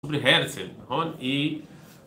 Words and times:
sobre 0.00 0.18
Herzl 0.18 0.70
e 1.20 1.64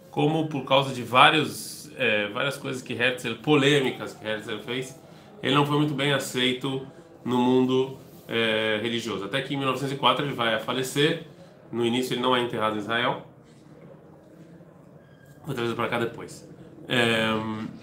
como 0.09 0.47
por 0.47 0.63
causa 0.63 0.93
de 0.93 1.03
vários, 1.03 1.91
é, 1.97 2.29
várias 2.29 2.57
coisas 2.57 2.81
que 2.81 2.93
Herzl, 2.93 3.35
polêmicas 3.43 4.13
que 4.13 4.25
Herzl 4.25 4.59
fez, 4.59 4.97
ele 5.43 5.53
não 5.53 5.65
foi 5.65 5.77
muito 5.77 5.93
bem 5.93 6.13
aceito 6.13 6.87
no 7.25 7.37
mundo 7.37 7.97
é, 8.29 8.79
religioso. 8.81 9.25
Até 9.25 9.41
que 9.41 9.53
em 9.53 9.57
1904 9.57 10.25
ele 10.25 10.33
vai 10.33 10.57
falecer. 10.61 11.27
No 11.69 11.85
início 11.85 12.13
ele 12.13 12.21
não 12.21 12.33
é 12.33 12.41
enterrado 12.41 12.77
em 12.77 12.79
Israel. 12.79 13.27
Vou 15.45 15.53
trazer 15.53 15.75
para 15.75 15.89
cá 15.89 15.99
depois. 15.99 16.49
É, 16.87 17.27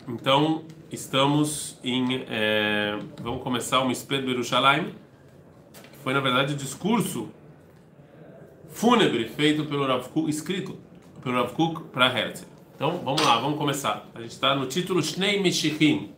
então 0.09 0.64
estamos 0.90 1.79
em, 1.84 2.25
é, 2.30 2.98
vamos 3.20 3.43
começar 3.43 3.80
o 3.80 3.86
Misped 3.86 4.25
Berushalayim, 4.25 4.95
que 5.93 5.98
foi 6.02 6.14
na 6.14 6.20
verdade 6.20 6.54
o 6.54 6.56
discurso 6.56 7.29
fúnebre 8.79 9.29
feito 9.29 9.64
pelo 9.64 9.84
Rav 9.84 10.08
Kuk, 10.08 10.30
escrito 10.30 10.79
pelo 11.20 11.34
Rav 11.34 11.52
Kuk 11.52 11.88
para 11.92 12.06
Herzl. 12.16 12.44
Então, 12.76 13.00
vamos 13.04 13.20
lá, 13.22 13.36
vamos 13.40 13.58
começar. 13.58 14.08
A 14.14 14.20
gente 14.20 14.30
está 14.30 14.54
no 14.54 14.66
título 14.66 15.03
Shnei 15.03 15.43
Meshichim. 15.43 16.12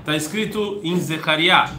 Está 0.00 0.16
escrito 0.16 0.80
em 0.82 0.98
Zechariah. 0.98 1.72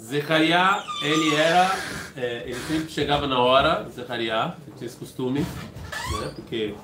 Zechariah, 0.00 0.82
ele 1.02 1.34
era, 1.34 1.70
é, 2.16 2.44
ele 2.46 2.58
sempre 2.60 2.90
chegava 2.90 3.26
na 3.26 3.38
hora, 3.38 3.86
Zechariah, 3.90 4.56
tinha 4.74 4.86
esse 4.86 4.96
costume, 4.96 5.40
né, 5.40 6.32
porque 6.34 6.74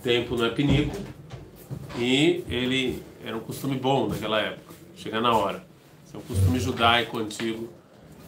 tempo 0.00 0.36
não 0.36 0.44
é 0.44 0.50
pinico, 0.50 0.96
e 1.96 2.44
ele 2.48 3.02
era 3.24 3.36
um 3.36 3.40
costume 3.40 3.76
bom 3.76 4.06
naquela 4.06 4.38
época, 4.40 4.72
chegar 4.94 5.20
na 5.20 5.32
hora. 5.32 5.66
Esse 6.06 6.14
é 6.14 6.18
um 6.18 6.22
costume 6.22 6.60
judaico 6.60 7.18
antigo 7.18 7.68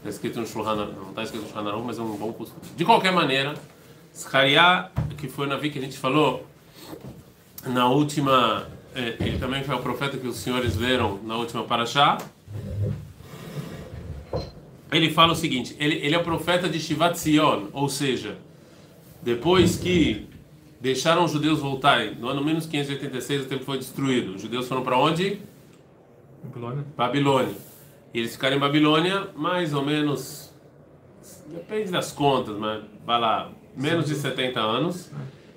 Está 0.01 0.09
escrito 0.09 0.41
no 0.41 0.47
Shulchan 0.47 0.77
não 0.77 1.11
está 1.11 1.23
escrito 1.23 1.43
no 1.43 1.53
Shulchan 1.53 1.79
mas 1.85 1.99
é 1.99 2.03
um 2.03 2.17
bom 2.17 2.33
costume. 2.33 2.61
De 2.75 2.87
qualquer 2.87 3.13
maneira, 3.13 3.55
Zechariah, 4.17 4.91
que 5.19 5.29
foi 5.29 5.47
o 5.47 5.49
Navi 5.49 5.71
que 5.71 5.79
a 5.79 5.83
gente 5.83 5.99
falou 5.99 6.47
na 7.67 7.87
última, 7.87 8.67
é, 8.95 9.17
ele 9.21 9.39
também 9.39 9.63
foi 9.63 9.75
o 9.75 9.81
profeta 9.81 10.17
que 10.17 10.27
os 10.27 10.37
senhores 10.37 10.77
leram 10.77 11.21
na 11.23 11.37
última 11.37 11.65
paraxá. 11.65 12.17
Ele 14.91 15.11
fala 15.11 15.35
o 15.35 15.37
seguinte: 15.37 15.77
ele, 15.79 15.97
ele 15.97 16.15
é 16.15 16.19
o 16.19 16.25
profeta 16.25 16.67
de 16.67 16.81
Shivat 16.81 17.17
Zion, 17.19 17.67
ou 17.73 17.89
seja, 17.89 18.39
depois 19.23 19.77
que 19.77 20.27
deixaram 20.81 21.25
os 21.25 21.33
judeus 21.33 21.61
voltarem, 21.61 22.15
no 22.15 22.29
ano 22.29 22.43
menos 22.43 22.65
586 22.65 23.43
o 23.43 23.45
templo 23.45 23.67
foi 23.67 23.77
destruído. 23.77 24.35
Os 24.35 24.41
judeus 24.41 24.67
foram 24.67 24.83
para 24.83 24.97
onde? 24.97 25.41
Babilônia. 26.43 26.85
Babilônia. 26.97 27.70
E 28.13 28.19
eles 28.19 28.33
ficaram 28.33 28.57
em 28.57 28.61
Babilônia 28.61 29.29
mais 29.37 29.73
ou 29.73 29.85
menos, 29.85 30.53
depende 31.47 31.91
das 31.91 32.13
contas, 32.13 32.57
mas 32.57 32.83
vai 33.07 33.21
lá, 33.21 33.51
menos 33.77 34.07
de 34.07 34.15
70 34.15 34.61
anos. 34.61 35.11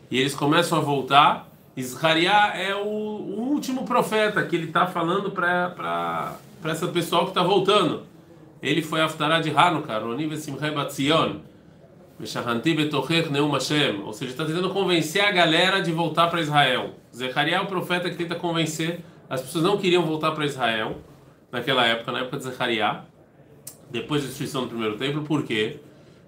E 0.10 0.20
eles 0.20 0.36
começam 0.36 0.78
a 0.78 0.82
voltar. 0.82 1.50
Israel 1.76 2.52
é 2.54 2.76
o, 2.76 2.88
o, 2.88 3.50
último 3.50 3.84
profeta 3.84 4.44
que 4.44 4.56
ele 4.56 4.68
está 4.68 4.86
falando 4.86 5.32
para 5.32 6.38
essa 6.66 6.88
pessoal 6.88 7.24
que 7.24 7.32
está 7.32 7.42
voltando. 7.42 8.04
Ele 8.62 8.84
foi 8.84 9.02
Aftará 9.02 9.40
de 9.40 9.50
Hanukkah, 9.50 9.98
Roni 9.98 10.28
Vesimchai 10.28 10.70
Batzion, 10.70 11.38
Meshahanti 12.20 12.76
Betochech 12.76 13.32
Neum 13.32 13.50
Hashem. 13.50 14.04
Ou 14.04 14.14
seja, 14.14 14.32
está 14.32 14.46
tentando 14.46 14.70
convencer 14.70 15.26
a 15.26 15.32
galera 15.32 15.82
de 15.82 15.92
voltar 15.92 16.28
para 16.28 16.40
Israel. 16.40 16.92
Zechariah 17.14 17.58
é 17.58 17.62
o 17.62 17.66
profeta 17.66 18.08
que 18.08 18.16
tenta 18.16 18.36
convencer. 18.36 19.00
As 19.28 19.42
pessoas 19.42 19.64
não 19.64 19.78
queriam 19.78 20.06
voltar 20.06 20.32
para 20.32 20.46
Israel 20.46 20.98
naquela 21.54 21.86
época, 21.86 22.12
na 22.12 22.20
época 22.20 22.38
de 22.38 22.44
Zechariah, 22.46 23.06
depois 23.92 24.24
da 24.24 24.28
destruição 24.28 24.64
do 24.64 24.70
primeiro 24.70 24.98
templo, 24.98 25.22
porque 25.22 25.80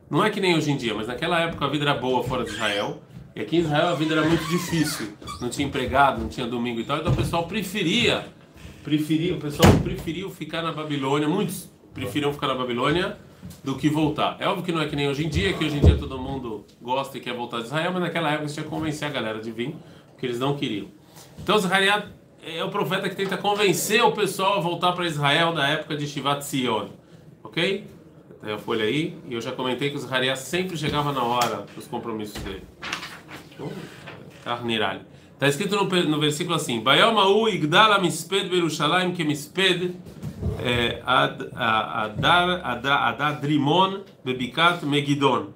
não 0.07 0.23
é 0.23 0.29
que 0.29 0.39
nem 0.39 0.55
hoje 0.55 0.69
em 0.71 0.77
dia, 0.77 0.93
mas 0.93 1.07
naquela 1.07 1.39
época 1.41 1.65
a 1.65 1.67
vida 1.67 1.83
era 1.83 1.95
boa 1.95 2.23
fora 2.23 2.43
de 2.43 2.51
Israel, 2.51 3.01
e 3.35 3.41
aqui 3.41 3.57
em 3.57 3.59
Israel 3.61 3.87
a 3.87 3.95
vida 3.95 4.13
era 4.13 4.23
muito 4.23 4.47
difícil, 4.47 5.13
não 5.41 5.49
tinha 5.49 5.67
empregado, 5.67 6.21
não 6.21 6.29
tinha 6.29 6.45
domingo 6.45 6.79
e 6.79 6.85
tal, 6.85 6.99
então 6.99 7.11
o 7.11 7.15
pessoal 7.15 7.47
preferia, 7.47 8.27
preferia, 8.83 9.33
o 9.33 9.39
pessoal 9.39 9.69
preferiu 9.83 10.29
ficar 10.29 10.61
na 10.61 10.71
Babilônia, 10.71 11.27
muitos 11.27 11.71
preferiam 11.91 12.31
ficar 12.31 12.47
na 12.47 12.55
Babilônia 12.55 13.17
do 13.63 13.75
que 13.75 13.89
voltar. 13.89 14.37
É 14.39 14.47
óbvio 14.47 14.63
que 14.63 14.71
não 14.71 14.81
é 14.81 14.87
que 14.87 14.95
nem 14.95 15.09
hoje 15.09 15.25
em 15.25 15.29
dia, 15.29 15.53
que 15.53 15.65
hoje 15.65 15.77
em 15.77 15.81
dia 15.81 15.97
todo 15.97 16.19
mundo 16.19 16.65
gosta 16.79 17.17
e 17.17 17.21
quer 17.21 17.33
voltar 17.33 17.59
de 17.59 17.65
Israel, 17.65 17.91
mas 17.91 18.01
naquela 18.03 18.29
época 18.29 18.47
você 18.47 18.55
tinha 18.55 18.63
que 18.63 18.69
convencer 18.69 19.07
a 19.07 19.11
galera 19.11 19.39
de 19.39 19.51
vir, 19.51 19.75
porque 20.11 20.27
eles 20.27 20.37
não 20.37 20.55
queriam. 20.55 20.87
Então 21.39 21.57
Zechariah 21.57 22.05
é 22.45 22.63
o 22.63 22.69
profeta 22.69 23.09
que 23.09 23.15
tenta 23.15 23.37
convencer 23.37 24.03
o 24.03 24.11
pessoal 24.11 24.57
a 24.57 24.59
voltar 24.59 24.91
para 24.93 25.07
Israel 25.07 25.51
da 25.51 25.67
época 25.67 25.97
de 25.97 26.07
Shivat 26.07 26.43
Sion. 26.45 26.89
Ok? 27.43 27.87
Tem 28.43 28.53
a 28.53 28.57
folha 28.59 28.85
aí. 28.85 29.17
E 29.27 29.33
eu 29.33 29.41
já 29.41 29.51
comentei 29.51 29.89
que 29.89 29.95
o 29.95 29.99
Zaharias 29.99 30.39
sempre 30.39 30.77
chegava 30.77 31.11
na 31.11 31.23
hora 31.23 31.65
dos 31.73 31.87
compromissos 31.87 32.41
dele. 32.43 32.63
Carnirali. 34.43 35.01
Está 35.33 35.47
escrito 35.47 35.75
no, 35.75 35.83
no 35.85 36.19
versículo 36.19 36.55
assim: 36.55 36.81
Bayomau 36.81 37.49
igdala 37.49 37.99
misped 37.99 38.47
berushalayim 38.47 39.11
que 39.13 39.23
eh, 40.59 41.01
adadrimon 43.17 44.01
bebikat 44.23 44.85
megidon. 44.85 45.47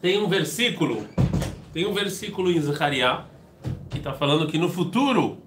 Tem 0.00 0.18
um 0.18 0.28
versículo, 0.28 1.06
tem 1.74 1.86
um 1.86 1.92
versículo 1.92 2.50
em 2.50 2.60
Zechariah 2.60 3.29
que 3.90 3.98
está 3.98 4.12
falando 4.12 4.46
que 4.46 4.56
no 4.56 4.68
futuro 4.68 5.38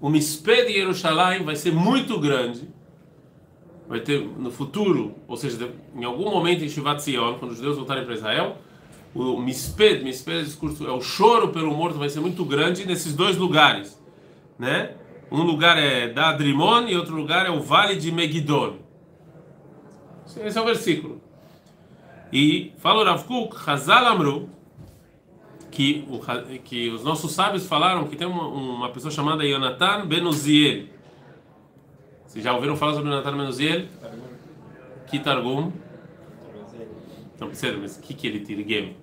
o 0.00 0.08
Misped 0.08 0.66
de 0.66 0.74
Jerusalém 0.74 1.42
vai 1.42 1.56
ser 1.56 1.72
muito 1.72 2.18
grande. 2.18 2.68
Vai 3.88 4.00
ter 4.00 4.20
no 4.20 4.50
futuro, 4.50 5.16
ou 5.26 5.36
seja, 5.36 5.70
em 5.94 6.04
algum 6.04 6.30
momento 6.30 6.62
em 6.64 6.68
Shivat 6.68 7.02
Zion, 7.02 7.38
quando 7.38 7.50
os 7.50 7.56
judeus 7.56 7.76
voltarem 7.76 8.04
para 8.04 8.14
Israel, 8.14 8.58
o 9.14 9.36
Misped, 9.40 10.04
Misped 10.04 10.44
discurso, 10.44 10.86
é 10.86 10.92
o 10.92 11.00
choro 11.00 11.48
pelo 11.48 11.74
morto 11.76 11.98
vai 11.98 12.08
ser 12.08 12.20
muito 12.20 12.44
grande 12.44 12.86
nesses 12.86 13.14
dois 13.14 13.36
lugares, 13.36 14.00
né? 14.58 14.94
Um 15.30 15.42
lugar 15.42 15.76
é 15.76 16.08
da 16.08 16.30
Adrimon 16.30 16.86
e 16.88 16.96
outro 16.96 17.14
lugar 17.14 17.46
é 17.46 17.50
o 17.50 17.60
Vale 17.60 17.96
de 17.96 18.10
Megidon. 18.10 18.76
Esse 20.26 20.58
é 20.58 20.60
o 20.60 20.64
versículo. 20.64 21.20
E 22.32 22.72
fala 22.78 23.02
o 23.02 23.04
Rav 23.04 23.24
Kuk, 23.24 23.56
Hazal 23.68 24.06
Amru, 24.06 24.48
que, 25.70 26.04
o, 26.08 26.20
que 26.60 26.90
os 26.90 27.04
nossos 27.04 27.32
sábios 27.32 27.66
falaram 27.66 28.06
que 28.06 28.16
tem 28.16 28.26
uma, 28.26 28.46
uma 28.46 28.90
pessoa 28.90 29.10
chamada 29.10 29.44
Yonatan 29.44 30.06
Benuziel. 30.06 30.86
Vocês 32.26 32.44
já 32.44 32.52
ouviram 32.54 32.76
falar 32.76 32.94
sobre 32.94 33.10
Yonatan 33.10 33.36
Benuziel? 33.36 33.86
Que 35.06 35.18
Targum? 35.18 35.72
Não, 37.38 37.54
sério, 37.54 37.78
mas 37.80 37.96
o 37.96 38.00
que, 38.00 38.14
que 38.14 38.26
ele 38.26 38.40
tirgem? 38.40 38.96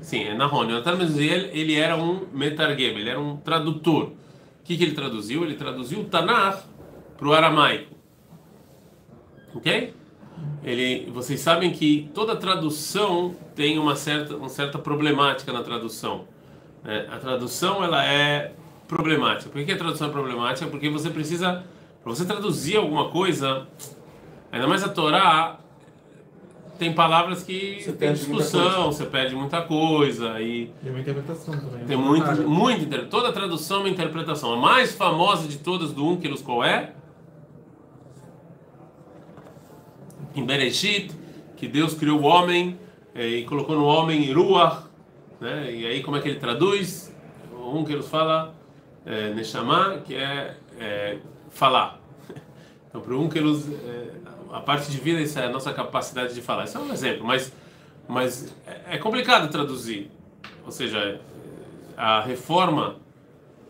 Sim, 0.00 0.24
é 0.24 0.34
Nahon. 0.34 0.64
Yonatan 0.64 0.96
Benuziel, 0.96 1.50
ele 1.52 1.74
era 1.74 1.96
um 1.96 2.26
metargem, 2.32 2.86
ele 2.86 3.08
era 3.08 3.20
um 3.20 3.36
tradutor. 3.36 4.04
O 4.04 4.62
que, 4.64 4.76
que 4.76 4.84
ele 4.84 4.94
traduziu? 4.94 5.44
Ele 5.44 5.54
traduziu 5.54 6.00
o 6.00 6.04
Tanakh 6.04 6.64
para 7.16 7.28
o 7.28 7.32
aramaico. 7.32 7.94
Ok? 9.54 9.94
Ele, 10.62 11.10
vocês 11.10 11.40
sabem 11.40 11.70
que 11.70 12.10
toda 12.14 12.36
tradução 12.36 13.34
tem 13.54 13.78
uma 13.78 13.96
certa, 13.96 14.36
uma 14.36 14.48
certa 14.48 14.78
problemática 14.78 15.52
na 15.52 15.62
tradução. 15.62 16.24
Né? 16.84 17.06
A 17.10 17.16
tradução 17.16 17.82
ela 17.82 18.04
é 18.04 18.52
problemática. 18.86 19.50
Por 19.50 19.64
que 19.64 19.72
a 19.72 19.78
tradução 19.78 20.08
é 20.08 20.10
problemática? 20.10 20.68
Porque 20.68 20.90
você 20.90 21.08
precisa, 21.10 21.64
para 22.02 22.14
você 22.14 22.24
traduzir 22.24 22.76
alguma 22.76 23.08
coisa, 23.08 23.66
ainda 24.52 24.66
mais 24.66 24.82
a 24.82 24.88
Torá, 24.88 25.60
tem 26.78 26.94
palavras 26.94 27.42
que 27.42 27.82
você 27.82 27.92
tem 27.92 28.12
discussão, 28.12 28.90
você 28.90 29.04
perde 29.04 29.34
muita 29.34 29.60
coisa 29.62 30.40
e 30.40 30.72
tem 30.82 30.90
uma 30.90 31.00
interpretação 31.00 31.54
também. 31.58 31.84
Tem 31.84 31.96
muito, 31.96 32.48
muito 32.48 33.06
toda 33.08 33.30
tradução 33.32 33.78
é 33.78 33.80
uma 33.80 33.88
interpretação. 33.90 34.54
A 34.54 34.56
mais 34.56 34.94
famosa 34.94 35.46
de 35.46 35.58
todas 35.58 35.92
do 35.92 36.06
Unkelus 36.06 36.40
qual 36.40 36.64
é? 36.64 36.94
Em 40.40 40.46
Bereshit, 40.46 41.12
que 41.56 41.68
Deus 41.68 41.94
criou 41.94 42.20
o 42.20 42.24
homem 42.24 42.78
é, 43.14 43.26
e 43.26 43.44
colocou 43.44 43.76
no 43.76 43.84
homem 43.84 44.32
Ruach, 44.32 44.84
né? 45.40 45.72
E 45.72 45.86
aí 45.86 46.02
como 46.02 46.16
é 46.16 46.20
que 46.20 46.28
ele 46.28 46.38
traduz? 46.38 47.14
Um 47.52 47.84
que 47.84 47.94
nos 47.94 48.08
fala 48.08 48.54
é, 49.06 49.32
Neshama, 49.34 50.02
que 50.04 50.14
é, 50.14 50.56
é 50.78 51.18
falar. 51.50 52.00
Então, 52.88 53.00
para 53.00 53.14
um 53.14 53.28
que 53.28 53.40
nos, 53.40 53.68
é, 53.68 54.10
a 54.52 54.58
parte 54.58 54.90
de 54.90 54.98
vida 54.98 55.20
isso 55.20 55.38
é 55.38 55.46
a 55.46 55.48
nossa 55.48 55.72
capacidade 55.72 56.34
de 56.34 56.42
falar. 56.42 56.64
Isso 56.64 56.76
é 56.76 56.80
um 56.80 56.92
exemplo, 56.92 57.24
mas 57.24 57.52
mas 58.10 58.52
é, 58.66 58.96
é 58.96 58.98
complicado 58.98 59.48
traduzir. 59.50 60.10
Ou 60.66 60.72
seja, 60.72 61.20
a 61.96 62.20
reforma 62.20 62.96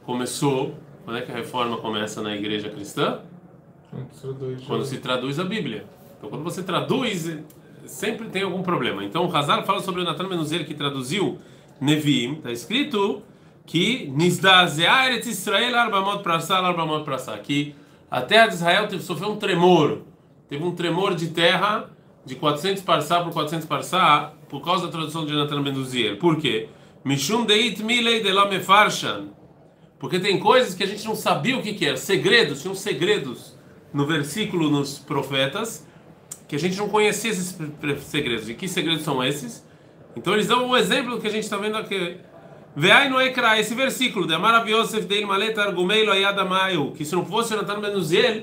começou. 0.05 0.75
Quando 1.05 1.19
é 1.19 1.23
que 1.23 1.31
a 1.31 1.34
reforma 1.34 1.76
começa 1.76 2.23
na 2.23 2.34
igreja 2.34 2.70
cristã? 2.70 3.20
Quando 4.66 4.84
se 4.84 4.99
traduz 4.99 5.38
a 5.38 5.44
Bíblia. 5.44 5.84
Então, 6.20 6.28
quando 6.28 6.44
você 6.44 6.62
traduz, 6.62 7.34
sempre 7.87 8.28
tem 8.28 8.43
algum 8.43 8.62
problema. 8.62 9.02
Então, 9.02 9.26
o 9.26 9.34
Hazar 9.34 9.64
fala 9.64 9.81
sobre 9.81 10.02
o 10.02 10.05
Natan 10.05 10.28
Menuzel 10.28 10.67
que 10.67 10.75
traduziu 10.75 11.38
Nevi'im. 11.81 12.34
Está 12.34 12.52
escrito 12.52 13.22
que 13.64 14.12
Nizdazea 14.14 15.19
Israel 15.19 15.76
Arbamot 15.76 16.22
Prasar 16.22 16.62
Arbamot 16.62 17.06
Prasar. 17.06 17.40
Que 17.40 17.75
a 18.11 18.20
terra 18.20 18.49
de 18.49 18.55
Israel 18.56 18.87
teve, 18.87 19.02
sofreu 19.02 19.31
um 19.31 19.37
tremor. 19.37 20.02
Teve 20.46 20.62
um 20.62 20.75
tremor 20.75 21.14
de 21.14 21.28
terra 21.28 21.88
de 22.23 22.34
400 22.34 22.82
parsá 22.82 23.23
por 23.23 23.32
400 23.32 23.66
parsá 23.66 24.34
por 24.50 24.62
causa 24.62 24.87
da 24.87 24.93
tradução 24.93 25.25
de 25.25 25.32
Jonathan 25.32 25.62
Benduziel. 25.62 26.19
Por 26.19 26.37
quê? 26.37 26.69
Mishum 27.02 27.46
deit 27.46 27.82
milei 27.82 28.23
de 28.23 28.31
la 28.31 28.44
mefarshan. 28.44 29.28
Porque 29.99 30.19
tem 30.19 30.38
coisas 30.38 30.75
que 30.75 30.82
a 30.82 30.87
gente 30.87 31.06
não 31.06 31.14
sabia 31.14 31.56
o 31.56 31.62
que, 31.62 31.73
que 31.73 31.87
era. 31.87 31.96
Segredos, 31.96 32.61
tinham 32.61 32.75
segredos 32.75 33.56
no 33.93 34.06
versículo 34.06 34.70
nos 34.70 34.99
profetas 34.99 35.87
que 36.50 36.56
a 36.56 36.58
gente 36.58 36.76
não 36.76 36.88
conhecia 36.88 37.31
esses 37.31 37.56
segredos. 38.00 38.50
E 38.50 38.55
que 38.55 38.67
segredos 38.67 39.05
são 39.05 39.23
esses? 39.23 39.64
Então 40.17 40.35
eles 40.35 40.49
dão 40.49 40.67
um 40.67 40.76
exemplo 40.76 41.20
que 41.20 41.29
a 41.29 41.31
gente 41.31 41.44
está 41.44 41.56
vendo 41.56 41.76
aqui. 41.76 42.17
Veai 42.75 43.08
no 43.08 43.20
Ekra, 43.20 43.61
esse 43.61 43.73
versículo, 43.73 44.26
de 44.26 44.35
Amar 44.35 44.69
Yosef 44.69 45.06
Deil 45.06 45.29
Maleta 45.29 45.62
Argumeilo 45.62 46.11
que 46.91 47.05
se 47.05 47.14
não 47.14 47.25
fosse 47.25 47.50
Jonathan 47.50 47.81
Benuziel, 47.81 48.43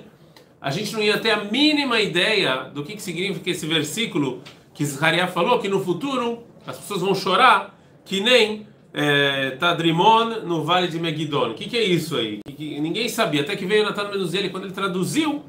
a 0.62 0.72
gente 0.72 0.94
não 0.94 1.04
ia 1.04 1.18
ter 1.18 1.32
a 1.32 1.44
mínima 1.44 2.00
ideia 2.00 2.72
do 2.74 2.82
que, 2.82 2.96
que 2.96 3.02
significa 3.02 3.50
esse 3.50 3.68
versículo 3.68 4.42
que 4.74 4.86
Zahariah 4.86 5.28
falou, 5.28 5.60
que 5.60 5.68
no 5.68 5.84
futuro 5.84 6.44
as 6.66 6.78
pessoas 6.78 7.02
vão 7.02 7.14
chorar, 7.14 7.78
que 8.06 8.22
nem 8.22 8.66
é, 8.94 9.52
Tadrimon 9.60 10.44
no 10.46 10.64
Vale 10.64 10.88
de 10.88 10.98
Megidon. 10.98 11.50
O 11.50 11.56
que, 11.56 11.68
que 11.68 11.76
é 11.76 11.84
isso 11.84 12.16
aí? 12.16 12.40
Que, 12.48 12.54
que, 12.54 12.80
ninguém 12.80 13.10
sabia, 13.10 13.42
até 13.42 13.54
que 13.54 13.66
veio 13.66 13.84
Jonathan 13.84 14.12
Benuziel, 14.12 14.50
quando 14.50 14.64
ele 14.64 14.74
traduziu, 14.74 15.44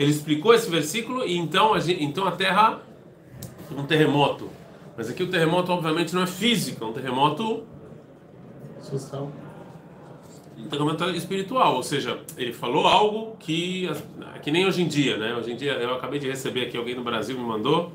ele 0.00 0.10
explicou 0.10 0.54
esse 0.54 0.70
versículo, 0.70 1.26
e 1.26 1.36
então 1.36 1.74
a, 1.74 1.78
gente, 1.78 2.02
então 2.02 2.26
a 2.26 2.32
terra, 2.32 2.80
um 3.70 3.84
terremoto. 3.84 4.48
Mas 4.96 5.10
aqui 5.10 5.22
o 5.22 5.30
terremoto, 5.30 5.70
obviamente, 5.70 6.14
não 6.14 6.22
é 6.22 6.26
físico, 6.26 6.82
é 6.82 6.86
um 6.86 6.92
terremoto 6.94 7.64
Social. 8.80 9.30
um 10.56 10.68
terremoto 10.68 11.04
espiritual, 11.10 11.76
ou 11.76 11.82
seja, 11.82 12.18
ele 12.38 12.54
falou 12.54 12.86
algo 12.86 13.36
que 13.38 13.90
que 14.42 14.50
nem 14.50 14.64
hoje 14.64 14.80
em 14.80 14.88
dia, 14.88 15.18
né? 15.18 15.34
Hoje 15.34 15.52
em 15.52 15.56
dia 15.56 15.72
eu 15.72 15.94
acabei 15.94 16.18
de 16.18 16.26
receber 16.26 16.66
aqui 16.66 16.78
alguém 16.78 16.94
no 16.94 17.04
Brasil 17.04 17.36
me 17.38 17.44
mandou, 17.44 17.92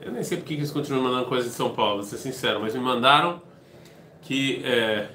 eu 0.00 0.12
nem 0.12 0.24
sei 0.24 0.38
porque 0.38 0.54
eles 0.54 0.70
continuam 0.70 1.02
mandando 1.04 1.26
coisas 1.26 1.50
de 1.50 1.54
São 1.54 1.74
Paulo, 1.74 1.96
vou 1.96 2.04
ser 2.04 2.16
sincero, 2.16 2.58
mas 2.58 2.74
me 2.74 2.80
mandaram 2.80 3.42
que 4.22 4.64
é, 4.64 5.08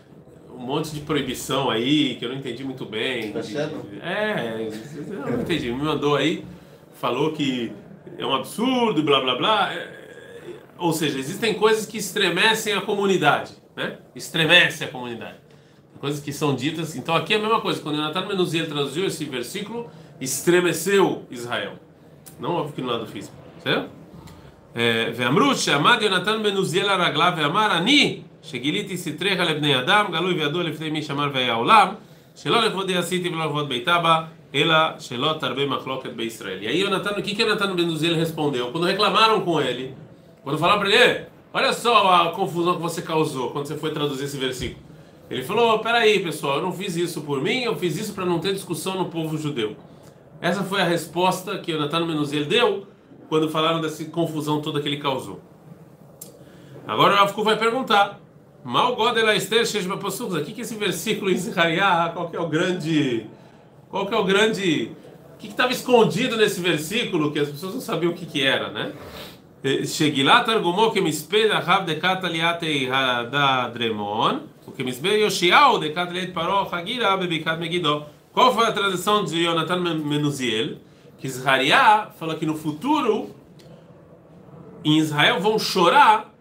um 0.59 0.59
monte 0.59 0.91
de 0.93 1.01
proibição 1.01 1.71
aí 1.71 2.15
que 2.17 2.25
eu 2.25 2.29
não 2.31 2.37
entendi 2.37 2.63
muito 2.65 2.85
bem. 2.85 3.33
Tá 3.33 3.41
de- 3.41 3.53
certo? 3.53 3.77
é, 4.03 4.69
eu 5.11 5.31
não 5.33 5.41
entendi. 5.41 5.71
Me 5.73 5.83
mandou 5.83 6.15
aí, 6.17 6.45
falou 7.01 7.33
que 7.33 7.73
é 8.19 8.25
um 8.25 8.35
absurdo, 8.35 9.03
blá 9.03 9.21
blá 9.21 9.35
blá. 9.37 9.73
É, 9.73 10.05
ou 10.79 10.93
seja, 10.93 11.19
existem 11.19 11.55
coisas 11.55 11.87
que 11.87 11.97
estremecem 11.99 12.73
a 12.75 12.81
comunidade, 12.81 13.53
né? 13.77 13.99
Estremece 14.15 14.85
a 14.85 14.89
comunidade. 14.89 15.37
Coisas 16.01 16.21
que 16.21 16.33
são 16.33 16.55
ditas. 16.55 16.95
Então 16.97 17.15
aqui 17.15 17.33
é 17.35 17.37
a 17.37 17.41
mesma 17.41 17.61
coisa. 17.61 17.81
Quando 17.81 17.97
Jonathan 17.97 18.27
Menuziel 18.27 18.67
traduziu 18.69 19.07
esse 19.07 19.25
versículo, 19.25 19.89
estremeceu 20.21 21.25
Israel. 21.31 21.75
Não 22.39 22.51
óbvio 22.57 22.75
que 22.75 22.83
no 22.83 22.89
lado 22.89 23.07
físico, 23.07 23.35
certo? 23.63 23.89
ואמרו 25.17 25.55
שעמד 25.55 25.99
יונתן 26.03 26.43
בן 26.43 26.57
עוזיאל 26.57 26.89
על 26.89 27.03
רגליו 27.03 27.33
ואמר 27.37 27.77
אני 27.77 28.21
שגיליתי 28.43 28.97
סתריך 28.97 29.41
לבני 29.41 29.79
אדם 29.79 30.07
גלוי 30.13 30.35
וידוע 30.35 30.63
לפני 30.63 30.91
מי 30.91 31.03
שמר 31.03 31.31
והיה 31.35 31.55
עולם 31.55 31.89
שלא 32.37 32.65
לכבודי 32.65 32.97
עשיתי 32.97 33.29
ולא 33.29 33.45
לכבוד 33.45 33.69
בית 33.69 33.89
אבא 33.89 34.23
אלא 34.55 34.77
שלא 34.99 35.35
תרבה 35.41 35.67
מחלוקת 35.67 36.11
בישראל. 36.11 36.59
E 36.63 36.67
aí 36.67 36.81
Jonathan, 36.81 37.11
o 37.11 37.23
que 37.23 37.35
que 37.35 37.43
Jonathan 37.43 37.75
ben 37.75 37.89
Uziel 37.89 38.15
respondeu? 38.15 38.71
Quando 38.71 38.85
reclamaram 38.85 39.41
com 39.41 39.61
ele, 39.61 39.95
quando 40.45 40.59
falaram 40.59 40.81
para 40.81 40.89
ele, 40.89 40.99
"Ei, 41.03 41.25
olha 41.53 41.73
só 41.73 41.95
a 42.15 42.31
confusão 42.31 42.77
que 42.77 42.83
você 42.83 43.03
causou 43.03 43.51
quando 43.51 43.67
você 43.67 43.77
foi 43.77 43.91
traduzir 43.91 44.25
esse 44.25 44.37
versículo. 44.37 44.83
Ele 45.31 45.43
falou, 45.43 45.79
peraí 45.79 46.21
pessoal, 46.21 46.57
eu 46.57 46.63
não 46.63 46.73
fiz 46.73 46.97
isso 46.97 47.23
por 47.23 47.41
mim, 47.41 47.63
eu 47.63 47.75
fiz 47.77 47.99
isso 47.99 48.13
para 48.13 48.27
não 48.27 48.39
ter 48.39 48.53
discussão 48.53 48.99
no 48.99 49.07
povo 49.07 49.39
judeu. 49.39 49.75
Essa 50.41 50.63
foi 50.63 50.81
a 50.83 50.85
resposta 50.85 51.59
que 51.59 51.73
Jonathan 51.73 52.07
Menuziel 52.07 52.45
deu 52.45 52.87
quando 53.29 53.49
falaram 53.49 53.81
dessa 53.81 54.05
confusão 54.05 54.61
toda 54.61 54.81
que 54.83 54.89
ele 54.89 54.99
causou. 54.99 55.41
Agora 56.87 57.15
o 57.15 57.17
Rav 57.17 57.33
vai 57.43 57.57
perguntar: 57.57 58.21
Mal 58.64 58.96
Godela 58.96 59.36
Esther 59.36 59.66
Sheshba 59.66 59.98
Passucos. 59.98 60.36
O 60.36 60.44
que 60.44 60.62
esse 60.62 60.76
versículo 60.76 61.32
em 61.32 61.38
Zihariah, 61.38 62.12
qual 62.14 62.30
que 62.30 62.36
é 62.36 62.40
o 62.40 62.48
grande. 62.48 63.26
Qual 63.90 64.06
que 64.06 64.14
é 64.14 64.18
o 64.18 64.24
grande. 64.24 64.92
O 65.34 65.38
que 65.38 65.48
estava 65.48 65.72
escondido 65.72 66.36
nesse 66.36 66.60
versículo 66.60 67.32
que 67.32 67.40
as 67.40 67.50
pessoas 67.50 67.74
não 67.74 67.82
sabiam 67.82 68.12
o 68.12 68.16
que, 68.16 68.26
que 68.26 68.44
era, 68.44 68.70
né? 68.70 68.92
Eh, 69.64 69.86
Shegilat 69.86 70.50
argumou 70.50 70.92
que 70.92 71.02
me 71.02 71.10
espelha 71.10 71.60
Rav 71.60 71.86
de 71.86 71.96
Cataliate 71.96 72.88
da 73.32 73.70
Dremon, 73.70 74.42
o 74.66 74.72
que 74.72 74.84
me 74.84 74.90
espelha 74.90 75.26
Yoshiao 75.26 75.80
de 75.80 75.90
Cataliate 75.90 76.32
Paró 76.32 76.68
Hagira 76.70 77.16
Bebicat 77.18 77.58
Megiddo. 77.58 78.06
Qual 78.34 78.54
foi 78.54 78.68
a 78.68 78.72
tradução 78.72 79.24
de 79.24 79.44
Jonathan 79.44 79.80
Menuziel? 79.80 80.78
Que 81.18 81.28
Israel 81.28 82.12
fala 82.18 82.36
que 82.36 82.46
no 82.46 82.56
futuro 82.56 83.36
em 84.84 84.98
Israel 84.98 85.42
vão 85.42 85.60
chorar 85.60 86.34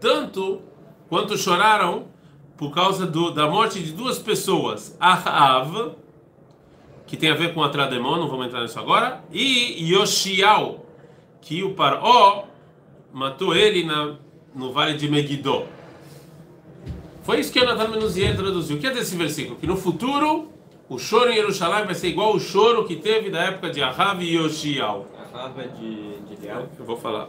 tanto 0.00 0.67
quanto 1.08 1.36
choraram 1.36 2.06
por 2.56 2.72
causa 2.72 3.06
do, 3.06 3.30
da 3.30 3.48
morte 3.48 3.80
de 3.80 3.92
duas 3.92 4.18
pessoas, 4.18 4.96
Ahav, 5.00 5.92
que 7.06 7.16
tem 7.16 7.30
a 7.30 7.34
ver 7.34 7.54
com 7.54 7.62
Atrademon, 7.62 8.16
não 8.16 8.28
vamos 8.28 8.46
entrar 8.46 8.62
nisso 8.62 8.78
agora, 8.78 9.22
e 9.32 9.92
Yoshiao, 9.92 10.84
que 11.40 11.62
o 11.62 11.74
Paró 11.74 12.44
matou 13.12 13.54
ele 13.54 13.84
na, 13.84 14.16
no 14.54 14.72
vale 14.72 14.96
de 14.96 15.08
Megiddo. 15.08 15.66
Foi 17.22 17.40
isso 17.40 17.52
que 17.52 17.60
Jonathan 17.60 17.88
Menuziel 17.88 18.36
traduziu. 18.36 18.76
O 18.76 18.80
que 18.80 18.86
é 18.86 18.90
desse 18.90 19.14
versículo? 19.14 19.56
Que 19.56 19.66
no 19.66 19.76
futuro 19.76 20.48
o 20.88 20.98
choro 20.98 21.30
em 21.30 21.34
Jerusalém 21.34 21.84
vai 21.84 21.94
ser 21.94 22.08
igual 22.08 22.34
o 22.34 22.40
choro 22.40 22.86
que 22.86 22.96
teve 22.96 23.30
da 23.30 23.40
época 23.40 23.70
de 23.70 23.82
Ahav 23.82 24.22
e 24.22 24.36
Yoshiao. 24.36 25.06
A 25.14 25.38
rava 25.42 25.68
de, 25.68 26.20
de? 26.20 26.48
Eu 26.48 26.84
vou 26.84 26.96
falar. 26.96 27.28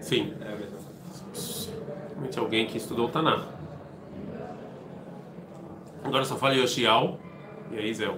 Sim. 0.00 0.32
É. 0.40 0.83
Realmente 2.14 2.38
alguém 2.38 2.66
que 2.66 2.78
estudou 2.78 3.06
o 3.06 3.08
Tanakh. 3.10 3.44
Agora 6.02 6.24
só 6.24 6.36
fala 6.36 6.54
Yoshiao. 6.54 7.18
E 7.70 7.78
aí, 7.78 7.94
Zé? 7.94 8.10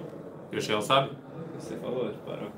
Yoshiao 0.53 0.81
sabe? 0.81 1.11
Você 1.57 1.75
falou, 1.77 2.13
parou. 2.25 2.49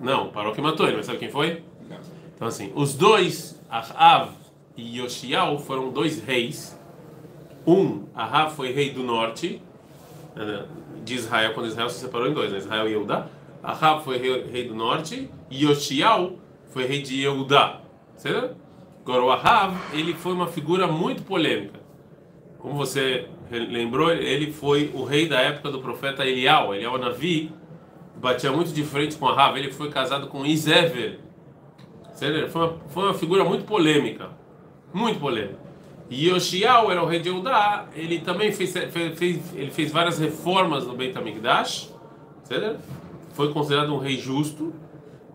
Não, 0.00 0.28
parou 0.28 0.52
que 0.52 0.60
matou 0.60 0.86
ele, 0.86 0.96
mas 0.96 1.06
sabe 1.06 1.18
quem 1.18 1.30
foi? 1.30 1.64
Não. 1.88 1.96
Então, 2.34 2.48
assim, 2.48 2.70
os 2.74 2.94
dois, 2.94 3.60
Ahav 3.68 4.30
e 4.76 5.00
Yoshiao, 5.00 5.58
foram 5.58 5.90
dois 5.90 6.22
reis. 6.22 6.78
Um, 7.66 8.04
Ahav 8.14 8.54
foi 8.54 8.72
rei 8.72 8.90
do 8.90 9.02
norte, 9.02 9.60
né, 10.34 10.66
de 11.04 11.14
Israel, 11.14 11.54
quando 11.54 11.66
Israel 11.66 11.88
se 11.88 11.98
separou 11.98 12.28
em 12.28 12.34
dois, 12.34 12.52
né? 12.52 12.58
Israel 12.58 12.88
e 12.88 12.92
Eudá. 12.92 13.26
Ahav 13.62 14.04
foi 14.04 14.18
rei, 14.18 14.44
rei 14.44 14.68
do 14.68 14.74
norte 14.74 15.30
e 15.50 15.64
Yoshiao 15.64 16.34
foi 16.68 16.84
rei 16.86 17.02
de 17.02 17.22
Eudá. 17.22 17.80
Certo? 18.16 18.56
Agora, 19.06 19.22
o 19.22 19.30
Ahav, 19.30 19.76
ele 19.92 20.14
foi 20.14 20.32
uma 20.32 20.48
figura 20.48 20.88
muito 20.88 21.22
polêmica. 21.22 21.78
Como 22.58 22.74
você 22.74 23.28
lembrou, 23.48 24.10
ele 24.10 24.52
foi 24.52 24.90
o 24.92 25.04
rei 25.04 25.28
da 25.28 25.40
época 25.40 25.70
do 25.70 25.78
profeta 25.78 26.26
Elial. 26.26 26.74
Elial 26.74 26.98
Navi 26.98 27.52
batia 28.16 28.50
muito 28.50 28.72
de 28.72 28.82
frente 28.82 29.16
com 29.16 29.28
Ahav. 29.28 29.56
Ele 29.56 29.72
foi 29.72 29.90
casado 29.90 30.26
com. 30.26 30.44
Certo? 30.44 31.20
Foi 32.50 32.62
uma, 32.62 32.78
foi 32.88 33.04
uma 33.04 33.14
figura 33.14 33.44
muito 33.44 33.64
polêmica. 33.64 34.30
Muito 34.92 35.20
polêmica. 35.20 35.60
E 36.10 36.28
Yoshiao 36.28 36.90
era 36.90 37.00
o 37.00 37.06
rei 37.06 37.20
de 37.20 37.28
Eudá. 37.28 37.86
Ele 37.94 38.18
também 38.18 38.50
fez, 38.50 38.72
fez, 38.72 39.54
ele 39.54 39.70
fez 39.70 39.92
várias 39.92 40.18
reformas 40.18 40.84
no 40.84 40.96
Beit 40.96 41.16
HaMikdash. 41.16 41.94
Foi 43.34 43.52
considerado 43.52 43.94
um 43.94 43.98
rei 43.98 44.18
justo. 44.18 44.74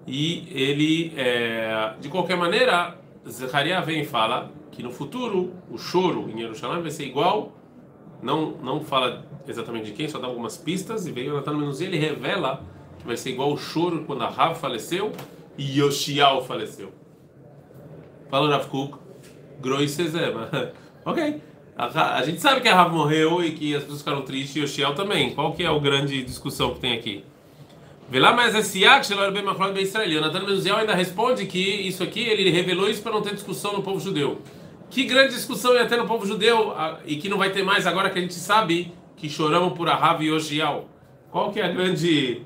E 0.05 0.45
ele, 0.51 1.13
é, 1.15 1.93
de 2.01 2.09
qualquer 2.09 2.35
maneira, 2.35 2.99
Zechariah 3.29 3.81
vem 3.81 4.01
e 4.01 4.05
fala 4.05 4.51
que 4.71 4.81
no 4.81 4.91
futuro 4.91 5.53
o 5.69 5.77
choro 5.77 6.29
em 6.29 6.39
Jerusalém 6.39 6.81
vai 6.81 6.91
ser 6.91 7.05
igual. 7.05 7.51
Não, 8.21 8.51
não 8.63 8.81
fala 8.81 9.25
exatamente 9.47 9.87
de 9.87 9.93
quem, 9.93 10.07
só 10.07 10.19
dá 10.19 10.27
algumas 10.27 10.57
pistas. 10.57 11.05
E 11.05 11.11
veio 11.11 11.33
Natan 11.33 11.53
Menuzi, 11.53 11.85
ele 11.85 11.97
revela 11.97 12.63
que 12.99 13.05
vai 13.05 13.17
ser 13.17 13.31
igual 13.31 13.51
o 13.51 13.57
choro 13.57 14.03
quando 14.05 14.21
Rav 14.21 14.55
faleceu 14.55 15.11
e 15.57 15.79
Yoshiao 15.79 16.43
faleceu. 16.43 16.91
Fala 18.29 18.49
Rav 18.49 18.67
Kuk, 18.67 18.97
Groi 19.59 19.87
Cezé, 19.87 20.31
mas 20.31 20.69
ok. 21.05 21.41
A, 21.75 22.17
a 22.17 22.23
gente 22.23 22.39
sabe 22.41 22.61
que 22.61 22.67
a 22.67 22.75
Rav 22.75 22.93
morreu 22.93 23.43
e 23.43 23.51
que 23.51 23.75
as 23.75 23.83
pessoas 23.83 23.99
ficaram 23.99 24.21
tristes 24.23 24.55
e 24.55 24.59
Yoshiao 24.59 24.93
também. 24.93 25.33
Qual 25.33 25.53
que 25.53 25.63
é 25.63 25.67
a 25.67 25.79
grande 25.79 26.23
discussão 26.23 26.73
que 26.73 26.79
tem 26.79 26.93
aqui? 26.93 27.23
Mas 28.11 28.53
esse 28.55 28.79
Yak, 28.81 29.05
Shelor 29.05 29.31
Ben 29.31 29.41
Machlot 29.43 29.71
Ben 29.73 29.83
Israel. 29.83 30.09
Jonathan 30.11 30.39
Menuziel 30.41 30.75
ainda 30.77 30.93
responde 30.93 31.45
que 31.45 31.59
isso 31.59 32.03
aqui, 32.03 32.19
ele 32.21 32.49
revelou 32.49 32.89
isso 32.89 33.01
para 33.01 33.11
não 33.13 33.21
ter 33.21 33.33
discussão 33.33 33.73
no 33.73 33.81
povo 33.81 33.99
judeu. 33.99 34.41
Que 34.89 35.05
grande 35.05 35.33
discussão 35.33 35.73
ia 35.73 35.85
ter 35.85 35.95
no 35.95 36.05
povo 36.05 36.25
judeu 36.25 36.73
e 37.05 37.15
que 37.15 37.29
não 37.29 37.37
vai 37.37 37.51
ter 37.51 37.63
mais 37.63 37.87
agora 37.87 38.09
que 38.09 38.19
a 38.19 38.21
gente 38.21 38.33
sabe 38.33 38.93
que 39.15 39.29
choramos 39.29 39.73
por 39.77 39.87
Ahav 39.87 40.21
e 40.21 40.27
Yoshiao. 40.27 40.89
Qual 41.31 41.51
que 41.53 41.61
é 41.61 41.65
a 41.65 41.69
grande 41.69 42.41